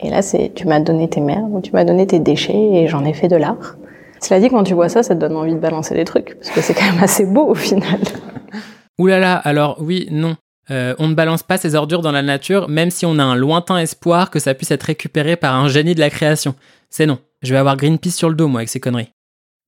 [0.01, 2.89] et là, c'est tu m'as donné tes mères ou tu m'as donné tes déchets et
[2.89, 3.77] j'en ai fait de l'art.
[4.21, 6.51] Cela dit, quand tu vois ça, ça te donne envie de balancer des trucs parce
[6.51, 8.01] que c'est quand même assez beau au final.
[8.99, 10.37] Ouh là là, alors oui, non.
[10.71, 13.37] Euh, on ne balance pas ces ordures dans la nature, même si on a un
[13.37, 16.55] lointain espoir que ça puisse être récupéré par un génie de la création.
[16.91, 17.19] C'est non.
[17.43, 19.13] Je vais avoir Greenpeace sur le dos, moi, avec ces conneries.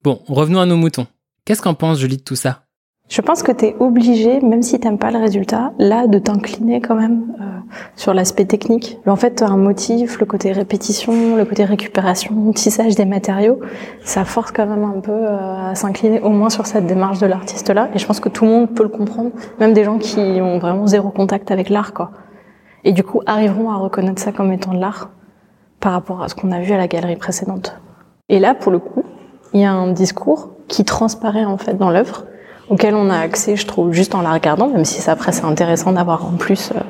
[0.03, 1.07] Bon, revenons à nos moutons.
[1.45, 2.65] Qu'est-ce qu'en pense Julie de tout ça?
[3.11, 6.81] Je pense que tu es obligé, même si t'aimes pas le résultat, là, de t'incliner
[6.81, 7.45] quand même euh,
[7.97, 8.99] sur l'aspect technique.
[9.05, 13.59] En fait, un motif, le côté répétition, le côté récupération, tissage des matériaux,
[14.05, 17.27] ça force quand même un peu euh, à s'incliner au moins sur cette démarche de
[17.27, 17.89] l'artiste-là.
[17.97, 20.61] Et je pense que tout le monde peut le comprendre, même des gens qui ont
[20.61, 22.13] vraiment zéro contact avec l'art, quoi.
[22.85, 25.11] Et du coup, arriveront à reconnaître ça comme étant de l'art
[25.81, 27.77] par rapport à ce qu'on a vu à la galerie précédente.
[28.29, 29.03] Et là, pour le coup,
[29.53, 32.27] il y a un discours qui transparaît en fait dans l'œuvre
[32.71, 35.93] auquel on a accès, je trouve, juste en la regardant, même si après c'est intéressant
[35.93, 36.81] d'avoir en plus euh,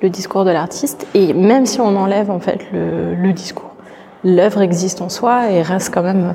[0.00, 1.06] le discours de l'artiste.
[1.14, 3.74] Et même si on enlève en fait le, discours,
[4.24, 6.34] l'œuvre existe en soi et reste quand même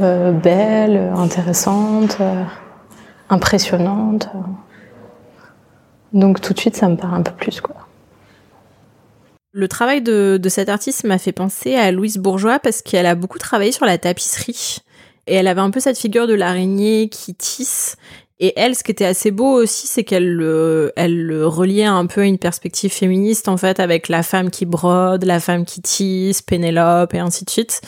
[0.00, 2.42] euh, belle, intéressante, euh,
[3.28, 4.28] impressionnante.
[6.14, 7.76] Donc tout de suite, ça me parle un peu plus, quoi.
[9.54, 13.14] Le travail de, de cet artiste m'a fait penser à Louise Bourgeois parce qu'elle a
[13.14, 14.78] beaucoup travaillé sur la tapisserie.
[15.32, 17.96] Et elle avait un peu cette figure de l'araignée qui tisse
[18.38, 22.06] et elle, ce qui était assez beau aussi, c'est qu'elle le, elle le reliait un
[22.06, 25.80] peu à une perspective féministe, en fait, avec la femme qui brode, la femme qui
[25.80, 27.80] tisse, Pénélope, et ainsi de suite.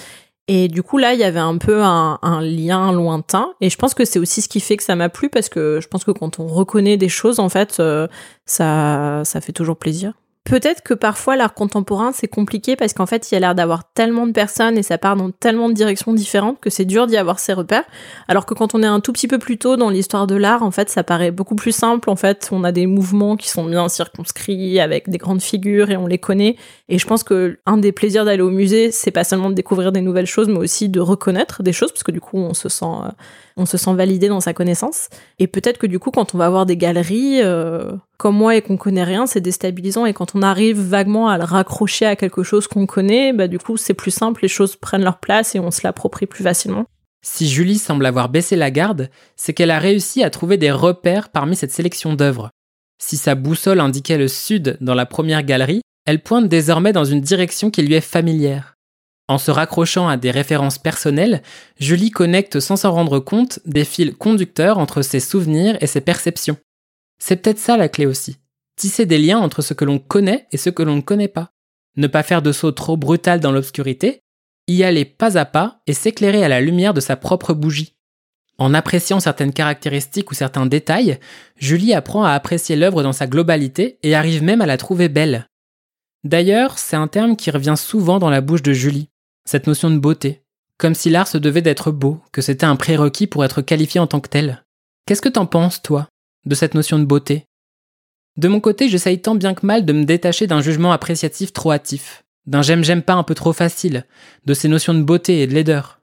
[0.49, 3.53] Et du coup, là, il y avait un peu un, un lien lointain.
[3.61, 5.81] Et je pense que c'est aussi ce qui fait que ça m'a plu, parce que
[5.83, 8.07] je pense que quand on reconnaît des choses, en fait, euh,
[8.47, 10.15] ça, ça fait toujours plaisir.
[10.45, 13.91] Peut-être que parfois l'art contemporain c'est compliqué parce qu'en fait il y a l'air d'avoir
[13.95, 17.17] tellement de personnes et ça part dans tellement de directions différentes que c'est dur d'y
[17.17, 17.85] avoir ses repères.
[18.29, 20.63] Alors que quand on est un tout petit peu plus tôt dans l'histoire de l'art,
[20.63, 22.11] en fait ça paraît beaucoup plus simple.
[22.11, 25.97] En fait on a des mouvements qui sont bien circonscrits avec des grandes figures et
[25.97, 26.57] on les connaît.
[26.91, 29.93] Et je pense que un des plaisirs d'aller au musée c'est pas seulement de découvrir
[29.93, 32.69] des nouvelles choses mais aussi de reconnaître des choses parce que du coup on se
[32.69, 33.09] sent euh,
[33.57, 35.09] on se sent validé dans sa connaissance.
[35.39, 38.63] Et peut-être que du coup, quand on va avoir des galeries, euh, comme moi et
[38.63, 40.07] qu'on connaît rien, c'est déstabilisant.
[40.07, 43.59] Et quand on arrive vaguement à le raccrocher à quelque chose qu'on connaît, bah du
[43.59, 46.87] coup, c'est plus simple, les choses prennent leur place et on se l'approprie plus facilement.
[47.25, 51.31] Si Julie semble avoir baissé la garde, c'est qu'elle a réussi à trouver des repères
[51.31, 52.51] parmi cette sélection d'œuvres.
[53.03, 57.23] Si sa boussole indiquait le sud dans la première galerie, elle pointe désormais dans une
[57.23, 58.74] direction qui lui est familière.
[59.27, 61.43] En se raccrochant à des références personnelles,
[61.79, 66.59] Julie connecte sans s'en rendre compte des fils conducteurs entre ses souvenirs et ses perceptions.
[67.19, 68.37] C'est peut-être ça la clé aussi.
[68.77, 71.53] Tisser des liens entre ce que l'on connaît et ce que l'on ne connaît pas.
[71.97, 74.21] Ne pas faire de saut trop brutal dans l'obscurité,
[74.67, 77.95] y aller pas à pas et s'éclairer à la lumière de sa propre bougie.
[78.59, 81.19] En appréciant certaines caractéristiques ou certains détails,
[81.57, 85.49] Julie apprend à apprécier l'œuvre dans sa globalité et arrive même à la trouver belle.
[86.25, 89.09] D'ailleurs, c'est un terme qui revient souvent dans la bouche de Julie,
[89.45, 90.43] cette notion de beauté,
[90.79, 94.07] comme si l'art se devait d'être beau, que c'était un prérequis pour être qualifié en
[94.07, 94.65] tant que tel.
[95.07, 96.09] Qu'est-ce que t'en penses, toi,
[96.47, 97.47] de cette notion de beauté?
[98.37, 101.73] De mon côté, j'essaye tant bien que mal de me détacher d'un jugement appréciatif trop
[101.73, 104.07] hâtif, d'un j'aime-j'aime pas un peu trop facile,
[104.45, 106.01] de ces notions de beauté et de laideur.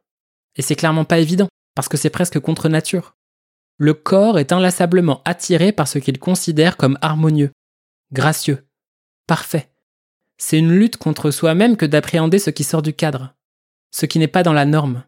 [0.56, 3.16] Et c'est clairement pas évident, parce que c'est presque contre nature.
[3.78, 7.52] Le corps est inlassablement attiré par ce qu'il considère comme harmonieux,
[8.14, 8.66] gracieux,
[9.28, 9.71] parfait.
[10.44, 13.36] C'est une lutte contre soi-même que d'appréhender ce qui sort du cadre,
[13.92, 15.04] ce qui n'est pas dans la norme.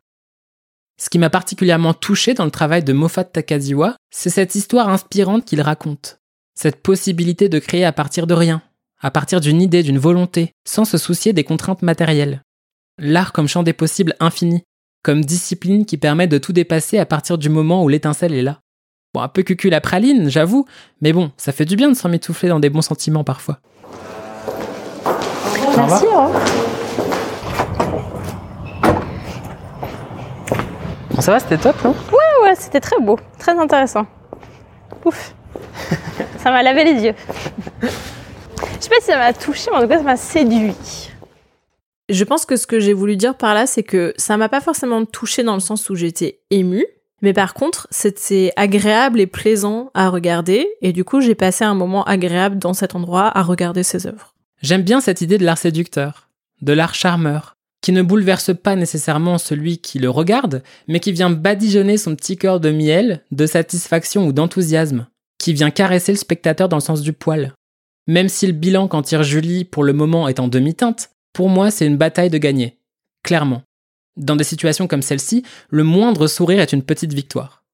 [1.01, 5.43] Ce qui m'a particulièrement touché dans le travail de Moffat Takaziwa, c'est cette histoire inspirante
[5.43, 6.19] qu'il raconte.
[6.53, 8.61] Cette possibilité de créer à partir de rien,
[9.01, 12.43] à partir d'une idée, d'une volonté, sans se soucier des contraintes matérielles.
[12.99, 14.61] L'art comme champ des possibles infini,
[15.01, 18.59] comme discipline qui permet de tout dépasser à partir du moment où l'étincelle est là.
[19.15, 20.67] Bon, un peu cucul la praline, j'avoue,
[21.01, 23.59] mais bon, ça fait du bien de s'en mitoufler dans des bons sentiments parfois.
[25.77, 26.05] Merci.
[26.13, 26.29] Hein.
[31.11, 31.91] Bon, ça va, c'était top, non?
[32.11, 34.05] Ouais, ouais, c'était très beau, très intéressant.
[35.05, 35.33] Ouf,
[36.37, 37.13] ça m'a lavé les yeux.
[37.81, 37.87] Je
[38.79, 41.09] sais pas si ça m'a touché, mais en tout cas, ça m'a séduit.
[42.09, 44.61] Je pense que ce que j'ai voulu dire par là, c'est que ça m'a pas
[44.61, 46.85] forcément touché dans le sens où j'étais émue,
[47.21, 51.75] mais par contre, c'était agréable et plaisant à regarder, et du coup, j'ai passé un
[51.75, 54.32] moment agréable dans cet endroit à regarder ses œuvres.
[54.63, 56.29] J'aime bien cette idée de l'art séducteur,
[56.61, 61.29] de l'art charmeur, qui ne bouleverse pas nécessairement celui qui le regarde, mais qui vient
[61.29, 66.69] badigeonner son petit cœur de miel, de satisfaction ou d'enthousiasme, qui vient caresser le spectateur
[66.69, 67.53] dans le sens du poil.
[68.07, 71.69] Même si le bilan qu'en tire Julie pour le moment est en demi-teinte, pour moi
[71.69, 72.77] c'est une bataille de gagner.
[73.21, 73.63] Clairement.
[74.15, 77.65] Dans des situations comme celle-ci, le moindre sourire est une petite victoire.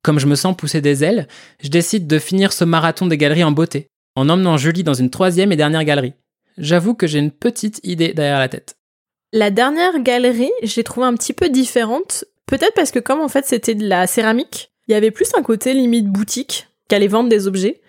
[0.00, 1.28] Comme je me sens pousser des ailes,
[1.62, 5.10] je décide de finir ce marathon des galeries en beauté, en emmenant Julie dans une
[5.10, 6.14] troisième et dernière galerie.
[6.56, 8.76] J'avoue que j'ai une petite idée derrière la tête.
[9.32, 12.24] La dernière galerie, je l'ai trouvée un petit peu différente.
[12.46, 15.42] Peut-être parce que comme en fait c'était de la céramique, il y avait plus un
[15.42, 17.80] côté limite boutique, qu'allait vendre des objets,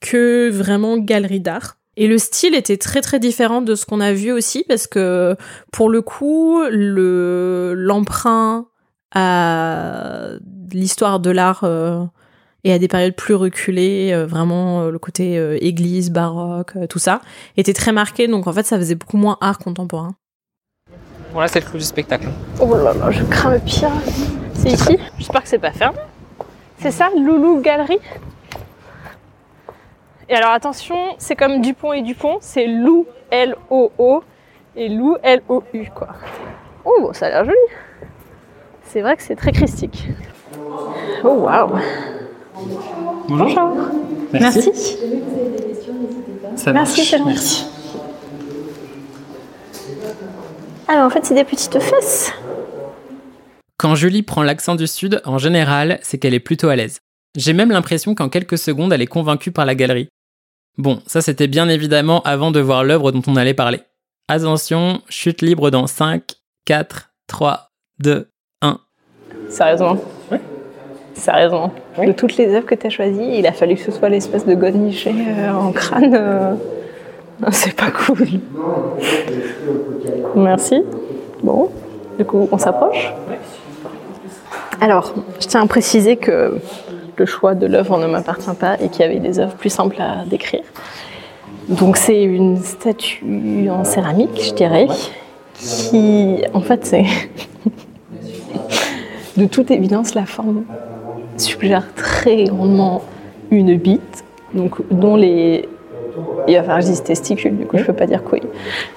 [0.00, 1.76] que vraiment galerie d'art.
[1.98, 5.36] Et le style était très très différent de ce qu'on a vu aussi parce que
[5.72, 8.68] pour le coup, le l'emprunt
[9.12, 10.30] à
[10.72, 12.04] l'histoire de l'art euh,
[12.66, 16.98] et à des périodes plus reculées, euh, vraiment euh, le côté euh, église, baroque, tout
[16.98, 17.20] ça,
[17.56, 18.26] était très marqué.
[18.26, 20.16] Donc en fait, ça faisait beaucoup moins art contemporain.
[21.32, 22.26] Bon là, c'est le clou du spectacle.
[22.60, 23.92] Oh là là, je crains le pire.
[24.54, 25.98] C'est ici J'espère que c'est pas fermé.
[26.78, 28.00] C'est ça, Loulou Galerie
[30.28, 34.24] Et alors attention, c'est comme Dupont et Dupont, c'est Lou L-O-O
[34.74, 36.08] et Lou L-O-U quoi.
[36.84, 37.56] Oh, ça a l'air joli.
[38.82, 40.08] C'est vrai que c'est très christique.
[41.22, 41.78] Oh waouh
[43.28, 43.76] Bonjour.
[44.32, 44.72] Merci.
[46.56, 46.90] Ça Merci, marche.
[47.10, 47.24] c'est gentil.
[47.26, 47.66] Merci.
[50.88, 52.32] Alors en fait, c'est des petites fesses.
[53.76, 57.00] Quand Julie prend l'accent du Sud, en général, c'est qu'elle est plutôt à l'aise.
[57.36, 60.08] J'ai même l'impression qu'en quelques secondes, elle est convaincue par la galerie.
[60.78, 63.80] Bon, ça c'était bien évidemment avant de voir l'œuvre dont on allait parler.
[64.28, 66.22] Attention, chute libre dans 5,
[66.64, 68.28] 4, 3, 2,
[68.62, 68.80] 1.
[69.48, 69.98] Sérieusement?
[71.16, 71.72] Sérieusement
[72.04, 74.44] De toutes les œuvres que tu as choisies, il a fallu que ce soit l'espèce
[74.46, 76.14] de godemiché euh, en crâne.
[76.14, 76.54] euh.
[77.50, 78.26] C'est pas cool.
[80.34, 80.82] Merci.
[81.42, 81.70] Bon,
[82.18, 83.12] du coup, on s'approche
[84.80, 86.58] Alors, je tiens à préciser que
[87.16, 90.00] le choix de l'œuvre ne m'appartient pas et qu'il y avait des œuvres plus simples
[90.00, 90.64] à décrire.
[91.68, 94.86] Donc, c'est une statue en céramique, je dirais,
[95.54, 97.04] qui, en fait, c'est
[99.36, 100.64] de toute évidence la forme
[101.38, 103.02] suggère très grandement
[103.50, 105.68] une bite, donc dont les
[106.48, 108.42] il je dise testicules, du coup je peux pas dire couilles,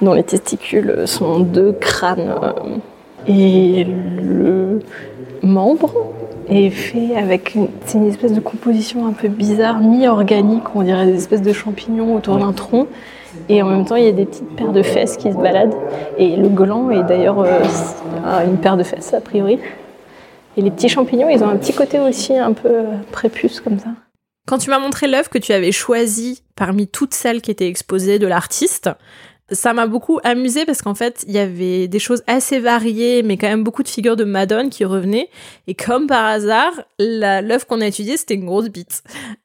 [0.01, 2.51] dont les testicules sont deux crânes euh,
[3.27, 4.79] et le
[5.41, 5.93] membre
[6.49, 11.43] et fait avec une espèce de composition un peu bizarre, mi-organique, on dirait des espèces
[11.43, 12.87] de champignons autour d'un tronc.
[13.47, 15.75] Et en même temps, il y a des petites paires de fesses qui se baladent.
[16.17, 19.59] Et le gland est d'ailleurs euh, une paire de fesses, a priori.
[20.59, 23.79] Et les petits champignons, ils ont un petit côté aussi un peu euh, prépuce comme
[23.79, 23.91] ça.
[24.45, 28.19] Quand tu m'as montré l'œuvre que tu avais choisie parmi toutes celles qui étaient exposées
[28.19, 28.89] de l'artiste,
[29.51, 33.37] ça m'a beaucoup amusé parce qu'en fait, il y avait des choses assez variées, mais
[33.37, 35.29] quand même beaucoup de figures de Madone qui revenaient.
[35.67, 39.03] Et comme par hasard, l'œuvre qu'on a étudiée, c'était une grosse bite.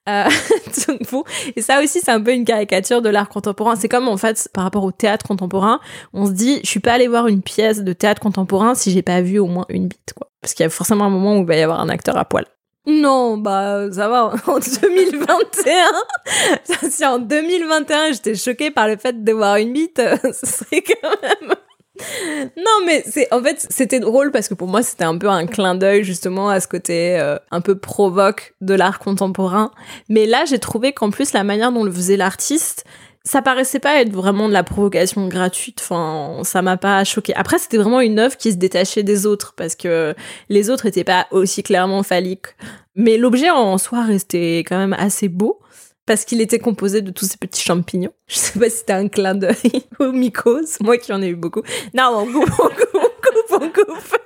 [0.08, 0.28] Euh,
[1.56, 3.76] et ça aussi, c'est un peu une caricature de l'art contemporain.
[3.76, 5.80] C'est comme en fait, par rapport au théâtre contemporain,
[6.12, 9.02] on se dit, je suis pas allé voir une pièce de théâtre contemporain si j'ai
[9.02, 10.30] pas vu au moins une bite, quoi.
[10.40, 12.24] Parce qu'il y a forcément un moment où il va y avoir un acteur à
[12.26, 12.44] poil.
[12.86, 19.32] Non, bah ça va, en 2021, si en 2021 j'étais choquée par le fait de
[19.32, 21.54] voir une bite, ce serait quand même...
[22.56, 25.46] Non mais c'est en fait c'était drôle parce que pour moi c'était un peu un
[25.46, 29.70] clin d'œil justement à ce côté euh, un peu provoque de l'art contemporain.
[30.08, 32.84] Mais là j'ai trouvé qu'en plus la manière dont le faisait l'artiste
[33.26, 35.80] ça paraissait pas être vraiment de la provocation gratuite.
[35.80, 37.34] Enfin, ça m'a pas choqué.
[37.34, 40.14] Après, c'était vraiment une œuvre qui se détachait des autres parce que
[40.50, 42.54] les autres étaient pas aussi clairement phalliques.
[42.94, 45.60] Mais l'objet en soi restait quand même assez beau
[46.06, 48.12] parce qu'il était composé de tous ces petits champignons.
[48.26, 49.54] Je sais pas si c'était un clin d'œil
[49.98, 51.62] aux mycoses, moi qui en ai eu beaucoup.
[51.94, 54.18] Non, on coupe, on coupe, on coupe, on coupe.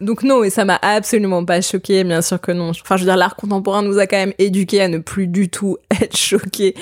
[0.00, 2.70] Donc non, et ça m'a absolument pas choqué, bien sûr que non.
[2.70, 5.48] Enfin, je veux dire, l'art contemporain nous a quand même éduqués à ne plus du
[5.48, 6.74] tout être choqués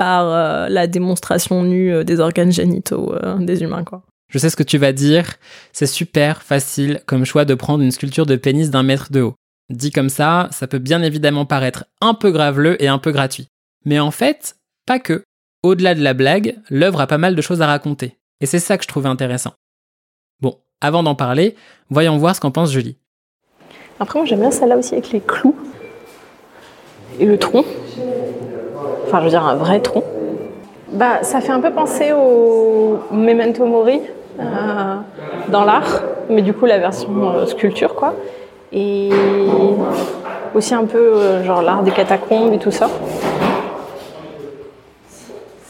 [0.00, 4.00] par euh, la démonstration nue euh, des organes génitaux euh, des humains, quoi.
[4.32, 5.34] Je sais ce que tu vas dire.
[5.74, 9.34] C'est super facile comme choix de prendre une sculpture de pénis d'un mètre de haut.
[9.68, 13.48] Dit comme ça, ça peut bien évidemment paraître un peu graveleux et un peu gratuit.
[13.84, 15.22] Mais en fait, pas que.
[15.62, 18.16] Au-delà de la blague, l'œuvre a pas mal de choses à raconter.
[18.40, 19.52] Et c'est ça que je trouvais intéressant.
[20.40, 21.56] Bon, avant d'en parler,
[21.90, 22.96] voyons voir ce qu'en pense Julie.
[23.98, 25.56] Après, moi j'aime bien celle-là aussi avec les clous
[27.20, 27.64] et le tronc.
[29.06, 30.02] Enfin, je veux dire, un vrai tronc.
[30.92, 34.00] Bah, ça fait un peu penser au Memento Mori
[34.40, 34.42] euh,
[35.48, 38.14] dans l'art, mais du coup, la version euh, sculpture, quoi.
[38.72, 39.10] Et
[40.54, 42.88] aussi un peu euh, genre l'art des catacombes et tout ça.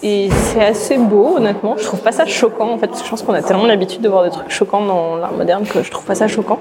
[0.02, 1.74] Et c'est assez beau, honnêtement.
[1.76, 4.00] Je trouve pas ça choquant, en fait, parce que je pense qu'on a tellement l'habitude
[4.00, 6.60] de voir des trucs choquants dans l'art moderne que je trouve pas ça choquant.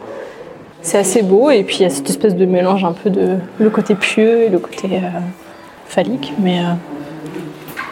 [0.82, 3.38] C'est assez beau, et puis il y a cette espèce de mélange un peu de
[3.60, 5.02] le côté pieux et le côté
[5.90, 6.74] phallique, mais, euh,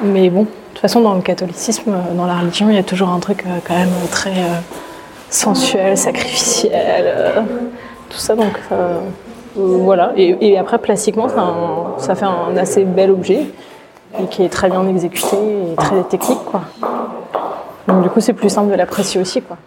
[0.04, 2.84] mais bon, de toute façon, dans le catholicisme, euh, dans la religion, il y a
[2.84, 4.36] toujours un truc euh, quand même très
[5.30, 7.44] sensuel, sacrificiel,
[8.10, 8.58] tout ça, donc
[9.56, 10.14] voilà.
[10.16, 11.28] Et, après, plastiquement,
[11.98, 13.42] ça fait un assez bel objet
[14.20, 16.62] et qui est très bien exécuté et très technique, quoi.
[17.88, 19.58] Donc du coup, c'est plus simple de l'apprécier aussi, quoi.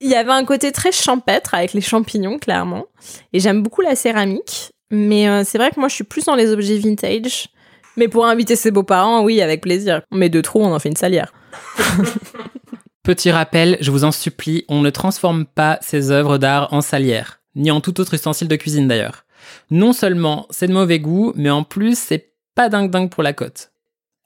[0.00, 2.86] Il y avait un côté très champêtre avec les champignons, clairement.
[3.32, 4.70] Et j'aime beaucoup la céramique.
[4.90, 7.48] Mais c'est vrai que moi, je suis plus dans les objets vintage.
[7.96, 10.02] Mais pour inviter ses beaux-parents, oui, avec plaisir.
[10.12, 11.32] On met deux trous, on en fait une salière.
[13.02, 17.40] Petit rappel, je vous en supplie, on ne transforme pas ces œuvres d'art en salière,
[17.56, 19.24] ni en tout autre ustensile de cuisine d'ailleurs.
[19.70, 23.32] Non seulement c'est de mauvais goût, mais en plus c'est pas dingue dingue pour la
[23.32, 23.72] cote.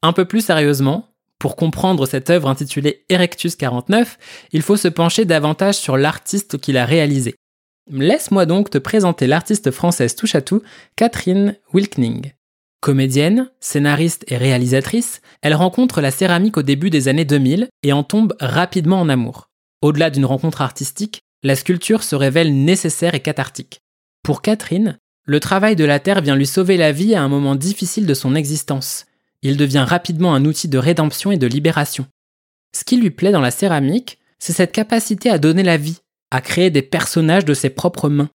[0.02, 1.11] Un peu plus sérieusement,
[1.42, 4.16] pour comprendre cette œuvre intitulée Erectus 49,
[4.52, 7.34] il faut se pencher davantage sur l'artiste qui l'a réalisée.
[7.90, 10.62] Laisse-moi donc te présenter l'artiste française touche à tout,
[10.94, 12.30] Catherine Wilkning.
[12.80, 18.04] Comédienne, scénariste et réalisatrice, elle rencontre la céramique au début des années 2000 et en
[18.04, 19.48] tombe rapidement en amour.
[19.80, 23.80] Au-delà d'une rencontre artistique, la sculpture se révèle nécessaire et cathartique.
[24.22, 27.56] Pour Catherine, le travail de la terre vient lui sauver la vie à un moment
[27.56, 29.06] difficile de son existence.
[29.42, 32.06] Il devient rapidement un outil de rédemption et de libération.
[32.74, 35.98] Ce qui lui plaît dans la céramique, c'est cette capacité à donner la vie,
[36.30, 38.30] à créer des personnages de ses propres mains.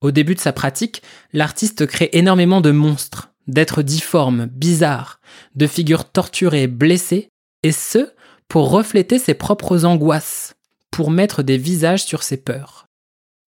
[0.00, 5.20] Au début de sa pratique, l'artiste crée énormément de monstres, d'êtres difformes, bizarres,
[5.54, 7.28] de figures torturées, blessées,
[7.62, 8.10] et ce,
[8.48, 10.54] pour refléter ses propres angoisses,
[10.90, 12.86] pour mettre des visages sur ses peurs.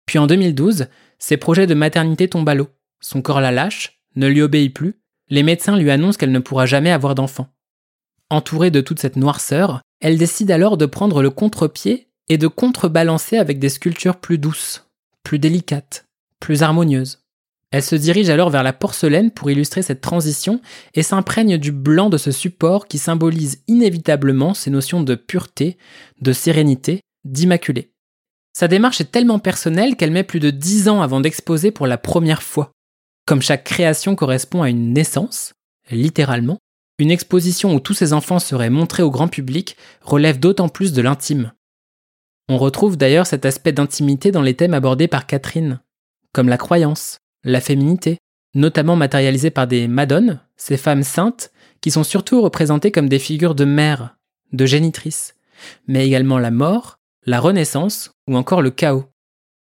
[0.06, 0.86] Puis en 2012,
[1.18, 2.68] ses projets de maternité tombent à l'eau.
[3.00, 5.00] Son corps la lâche, ne lui obéit plus,
[5.32, 7.48] les médecins lui annoncent qu'elle ne pourra jamais avoir d'enfant.
[8.28, 13.38] Entourée de toute cette noirceur, elle décide alors de prendre le contre-pied et de contrebalancer
[13.38, 14.90] avec des sculptures plus douces,
[15.22, 16.04] plus délicates,
[16.38, 17.20] plus harmonieuses.
[17.70, 20.60] Elle se dirige alors vers la porcelaine pour illustrer cette transition
[20.92, 25.78] et s'imprègne du blanc de ce support qui symbolise inévitablement ces notions de pureté,
[26.20, 27.90] de sérénité, d'immaculé.
[28.52, 31.96] Sa démarche est tellement personnelle qu'elle met plus de dix ans avant d'exposer pour la
[31.96, 32.70] première fois.
[33.32, 35.54] Comme chaque création correspond à une naissance,
[35.90, 36.58] littéralement,
[36.98, 41.00] une exposition où tous ces enfants seraient montrés au grand public relève d'autant plus de
[41.00, 41.52] l'intime.
[42.50, 45.80] On retrouve d'ailleurs cet aspect d'intimité dans les thèmes abordés par Catherine,
[46.34, 48.18] comme la croyance, la féminité,
[48.54, 53.54] notamment matérialisée par des madones, ces femmes saintes, qui sont surtout représentées comme des figures
[53.54, 54.18] de mères,
[54.52, 55.36] de génitrices,
[55.86, 59.06] mais également la mort, la renaissance ou encore le chaos.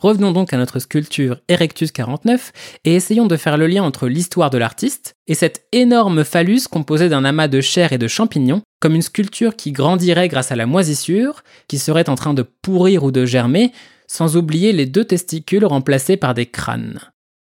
[0.01, 2.51] Revenons donc à notre sculpture Erectus 49
[2.85, 7.07] et essayons de faire le lien entre l'histoire de l'artiste et cette énorme phallus composée
[7.07, 10.65] d'un amas de chair et de champignons, comme une sculpture qui grandirait grâce à la
[10.65, 13.73] moisissure, qui serait en train de pourrir ou de germer,
[14.07, 16.99] sans oublier les deux testicules remplacés par des crânes.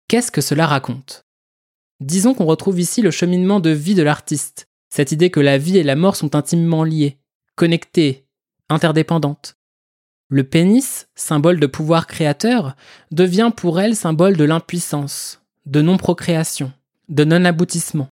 [0.08, 1.24] Qu'est-ce que cela raconte?
[2.00, 5.78] Disons qu'on retrouve ici le cheminement de vie de l'artiste, cette idée que la vie
[5.78, 7.16] et la mort sont intimement liées,
[7.56, 8.26] connectées,
[8.68, 9.56] interdépendantes.
[10.34, 12.74] Le pénis, symbole de pouvoir créateur,
[13.12, 16.72] devient pour elle symbole de l'impuissance, de non-procréation,
[17.08, 18.08] de non-aboutissement.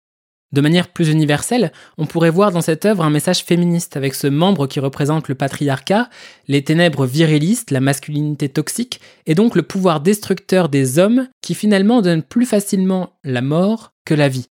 [0.51, 4.25] De manière plus universelle, on pourrait voir dans cette œuvre un message féministe avec ce
[4.25, 6.09] membre qui représente le patriarcat,
[6.47, 12.01] les ténèbres virilistes, la masculinité toxique, et donc le pouvoir destructeur des hommes qui finalement
[12.01, 14.47] donne plus facilement la mort que la vie.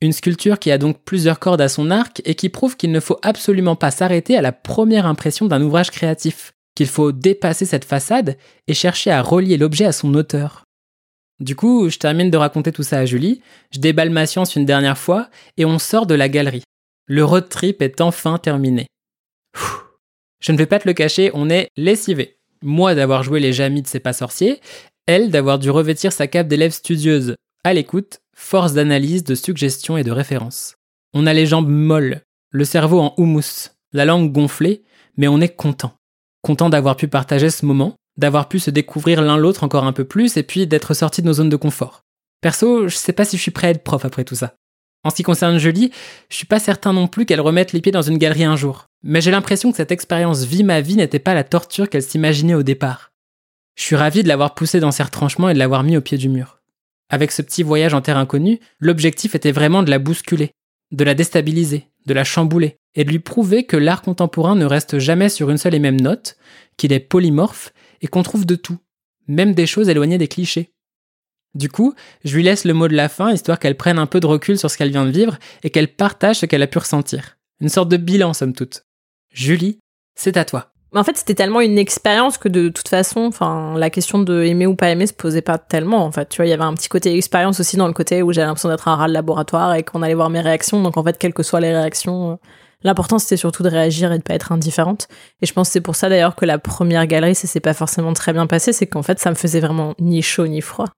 [0.00, 2.98] Une sculpture qui a donc plusieurs cordes à son arc et qui prouve qu'il ne
[2.98, 7.84] faut absolument pas s'arrêter à la première impression d'un ouvrage créatif, qu'il faut dépasser cette
[7.84, 10.64] façade et chercher à relier l'objet à son auteur.
[11.40, 13.42] Du coup, je termine de raconter tout ça à Julie,
[13.72, 16.62] je déballe ma science une dernière fois et on sort de la galerie.
[17.06, 18.86] Le road trip est enfin terminé.
[20.40, 22.38] Je ne vais pas te le cacher, on est lessivé.
[22.62, 24.60] Moi d'avoir joué les jamis de ses pas sorciers,
[25.06, 27.34] elle d'avoir dû revêtir sa cape d'élève studieuse.
[27.64, 30.76] À l'écoute, force d'analyse, de suggestion et de référence.
[31.12, 34.82] On a les jambes molles, le cerveau en houmous, la langue gonflée,
[35.16, 35.94] mais on est content
[36.42, 40.04] content d'avoir pu partager ce moment, d'avoir pu se découvrir l'un l'autre encore un peu
[40.04, 42.02] plus et puis d'être sorti de nos zones de confort.
[42.40, 44.54] Perso, je sais pas si je suis prêt à être prof après tout ça.
[45.04, 45.90] En ce qui concerne Julie,
[46.28, 48.86] je suis pas certain non plus qu'elle remette les pieds dans une galerie un jour.
[49.02, 52.54] Mais j'ai l'impression que cette expérience vie ma vie n'était pas la torture qu'elle s'imaginait
[52.54, 53.10] au départ.
[53.74, 56.18] Je suis ravi de l'avoir poussée dans ses retranchements et de l'avoir mis au pied
[56.18, 56.60] du mur.
[57.08, 60.52] Avec ce petit voyage en terre inconnue, l'objectif était vraiment de la bousculer,
[60.92, 64.98] de la déstabiliser, de la chambouler, et de lui prouver que l'art contemporain ne reste
[64.98, 66.36] jamais sur une seule et même note,
[66.76, 68.78] qu'il est polymorphe et qu'on trouve de tout,
[69.28, 70.72] même des choses éloignées des clichés.
[71.54, 74.20] Du coup, je lui laisse le mot de la fin, histoire qu'elle prenne un peu
[74.20, 76.78] de recul sur ce qu'elle vient de vivre et qu'elle partage ce qu'elle a pu
[76.78, 77.36] ressentir.
[77.60, 78.84] Une sorte de bilan, somme toute.
[79.30, 79.78] Julie,
[80.14, 80.72] c'est à toi.
[80.94, 84.66] En fait, c'était tellement une expérience que de toute façon, enfin, la question de aimer
[84.66, 86.04] ou pas aimer se posait pas tellement.
[86.04, 88.22] En fait, tu vois, il y avait un petit côté expérience aussi dans le côté
[88.22, 90.82] où j'avais l'impression d'être un rat de laboratoire et qu'on allait voir mes réactions.
[90.82, 92.38] Donc, en fait, quelles que soient les réactions,
[92.84, 95.08] L'important, c'était surtout de réagir et de pas être indifférente.
[95.40, 97.74] Et je pense que c'est pour ça d'ailleurs que la première galerie, ça s'est pas
[97.74, 100.88] forcément très bien passé, c'est qu'en fait, ça me faisait vraiment ni chaud ni froid.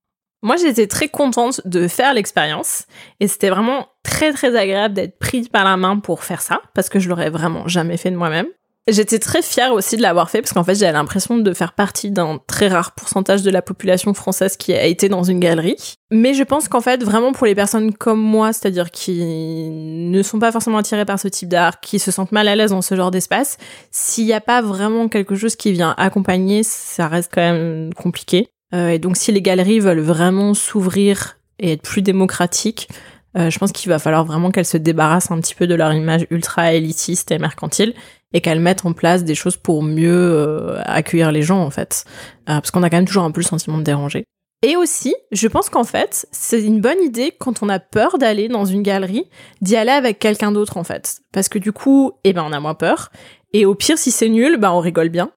[0.43, 2.85] Moi, j'étais très contente de faire l'expérience
[3.19, 6.91] et c'était vraiment très très agréable d'être prise par la main pour faire ça parce
[6.91, 8.47] que je l'aurais vraiment jamais fait de moi-même.
[8.87, 12.11] J'étais très fière aussi de l'avoir fait parce qu'en fait j'avais l'impression de faire partie
[12.11, 15.97] d'un très rare pourcentage de la population française qui a été dans une galerie.
[16.11, 20.39] Mais je pense qu'en fait vraiment pour les personnes comme moi, c'est-à-dire qui ne sont
[20.39, 22.95] pas forcément attirées par ce type d'art, qui se sentent mal à l'aise dans ce
[22.95, 23.57] genre d'espace,
[23.91, 28.49] s'il n'y a pas vraiment quelque chose qui vient accompagner, ça reste quand même compliqué.
[28.75, 32.89] Euh, et donc si les galeries veulent vraiment s'ouvrir et être plus démocratiques,
[33.37, 35.93] euh, je pense qu'il va falloir vraiment qu'elles se débarrassent un petit peu de leur
[35.93, 37.95] image ultra élitiste et mercantile
[38.33, 42.05] et qu'elles mettent en place des choses pour mieux euh, accueillir les gens en fait.
[42.49, 44.25] Euh, parce qu'on a quand même toujours un peu le sentiment de déranger.
[44.63, 48.49] Et aussi, je pense qu'en fait, c'est une bonne idée quand on a peur d'aller
[48.49, 49.29] dans une galerie,
[49.61, 51.21] d'y aller avec quelqu'un d'autre en fait.
[51.33, 53.11] Parce que du coup, eh ben on a moins peur.
[53.53, 55.31] Et au pire, si c'est nul, ben on rigole bien.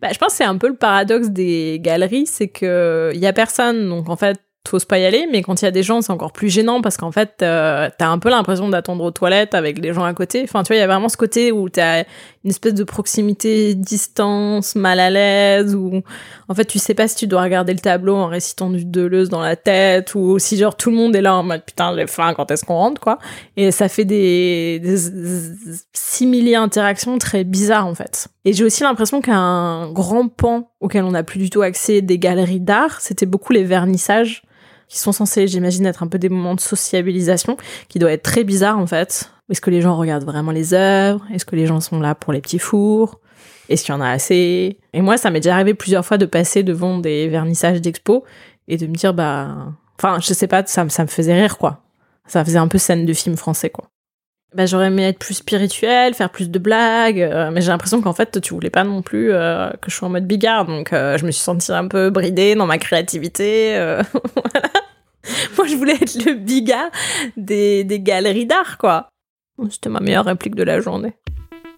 [0.00, 3.32] Bah, je pense que c'est un peu le paradoxe des galeries, c'est que y a
[3.32, 4.38] personne, donc en fait,
[4.70, 6.80] t'oses pas y aller, mais quand il y a des gens, c'est encore plus gênant
[6.80, 10.12] parce qu'en fait, euh, t'as un peu l'impression d'attendre aux toilettes avec les gens à
[10.14, 10.42] côté.
[10.44, 12.04] Enfin, tu vois, il y a vraiment ce côté où t'as
[12.44, 16.02] une espèce de proximité, distance, mal à l'aise, ou
[16.48, 19.28] en fait, tu sais pas si tu dois regarder le tableau en récitant du Deleuze
[19.28, 22.06] dans la tête, ou si genre tout le monde est là en mode putain, j'ai
[22.06, 23.18] faim, quand est-ce qu'on rentre, quoi.
[23.56, 24.96] Et ça fait des, des
[25.92, 28.28] simili interactions très bizarres, en fait.
[28.44, 32.18] Et j'ai aussi l'impression qu'un grand pan auquel on n'a plus du tout accès des
[32.18, 34.42] galeries d'art, c'était beaucoup les vernissages
[34.88, 37.56] qui sont censés, j'imagine, être un peu des moments de sociabilisation,
[37.88, 39.30] qui doivent être très bizarres en fait.
[39.50, 41.24] Est-ce que les gens regardent vraiment les œuvres?
[41.32, 43.20] Est-ce que les gens sont là pour les petits fours?
[43.68, 44.78] Est-ce qu'il y en a assez?
[44.92, 48.24] Et moi, ça m'est déjà arrivé plusieurs fois de passer devant des vernissages d'expo
[48.68, 49.72] et de me dire, bah...
[49.98, 51.82] Enfin, je sais pas, ça, ça me faisait rire, quoi.
[52.26, 53.88] Ça faisait un peu scène de film français, quoi.
[54.54, 58.12] Bah, j'aurais aimé être plus spirituel, faire plus de blagues, euh, mais j'ai l'impression qu'en
[58.12, 61.18] fait, tu voulais pas non plus euh, que je sois en mode bigard, donc euh,
[61.18, 63.76] je me suis sentie un peu bridée dans ma créativité.
[65.56, 66.90] Moi, je voulais être le bigard
[67.36, 69.08] des, des galeries d'art, quoi.
[69.70, 71.14] C'était ma meilleure réplique de la journée.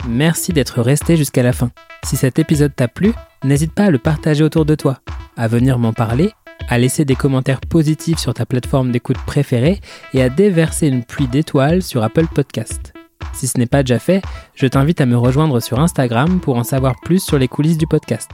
[0.07, 1.71] Merci d'être resté jusqu'à la fin.
[2.05, 3.12] Si cet épisode t'a plu,
[3.45, 4.99] n'hésite pas à le partager autour de toi,
[5.37, 6.33] à venir m'en parler
[6.69, 9.81] à laisser des commentaires positifs sur ta plateforme d'écoute préférée
[10.15, 12.93] et à déverser une pluie d'étoiles sur Apple Podcast.
[13.33, 14.23] Si ce n'est pas déjà fait,
[14.55, 17.87] je t'invite à me rejoindre sur Instagram pour en savoir plus sur les coulisses du
[17.87, 18.29] podcast.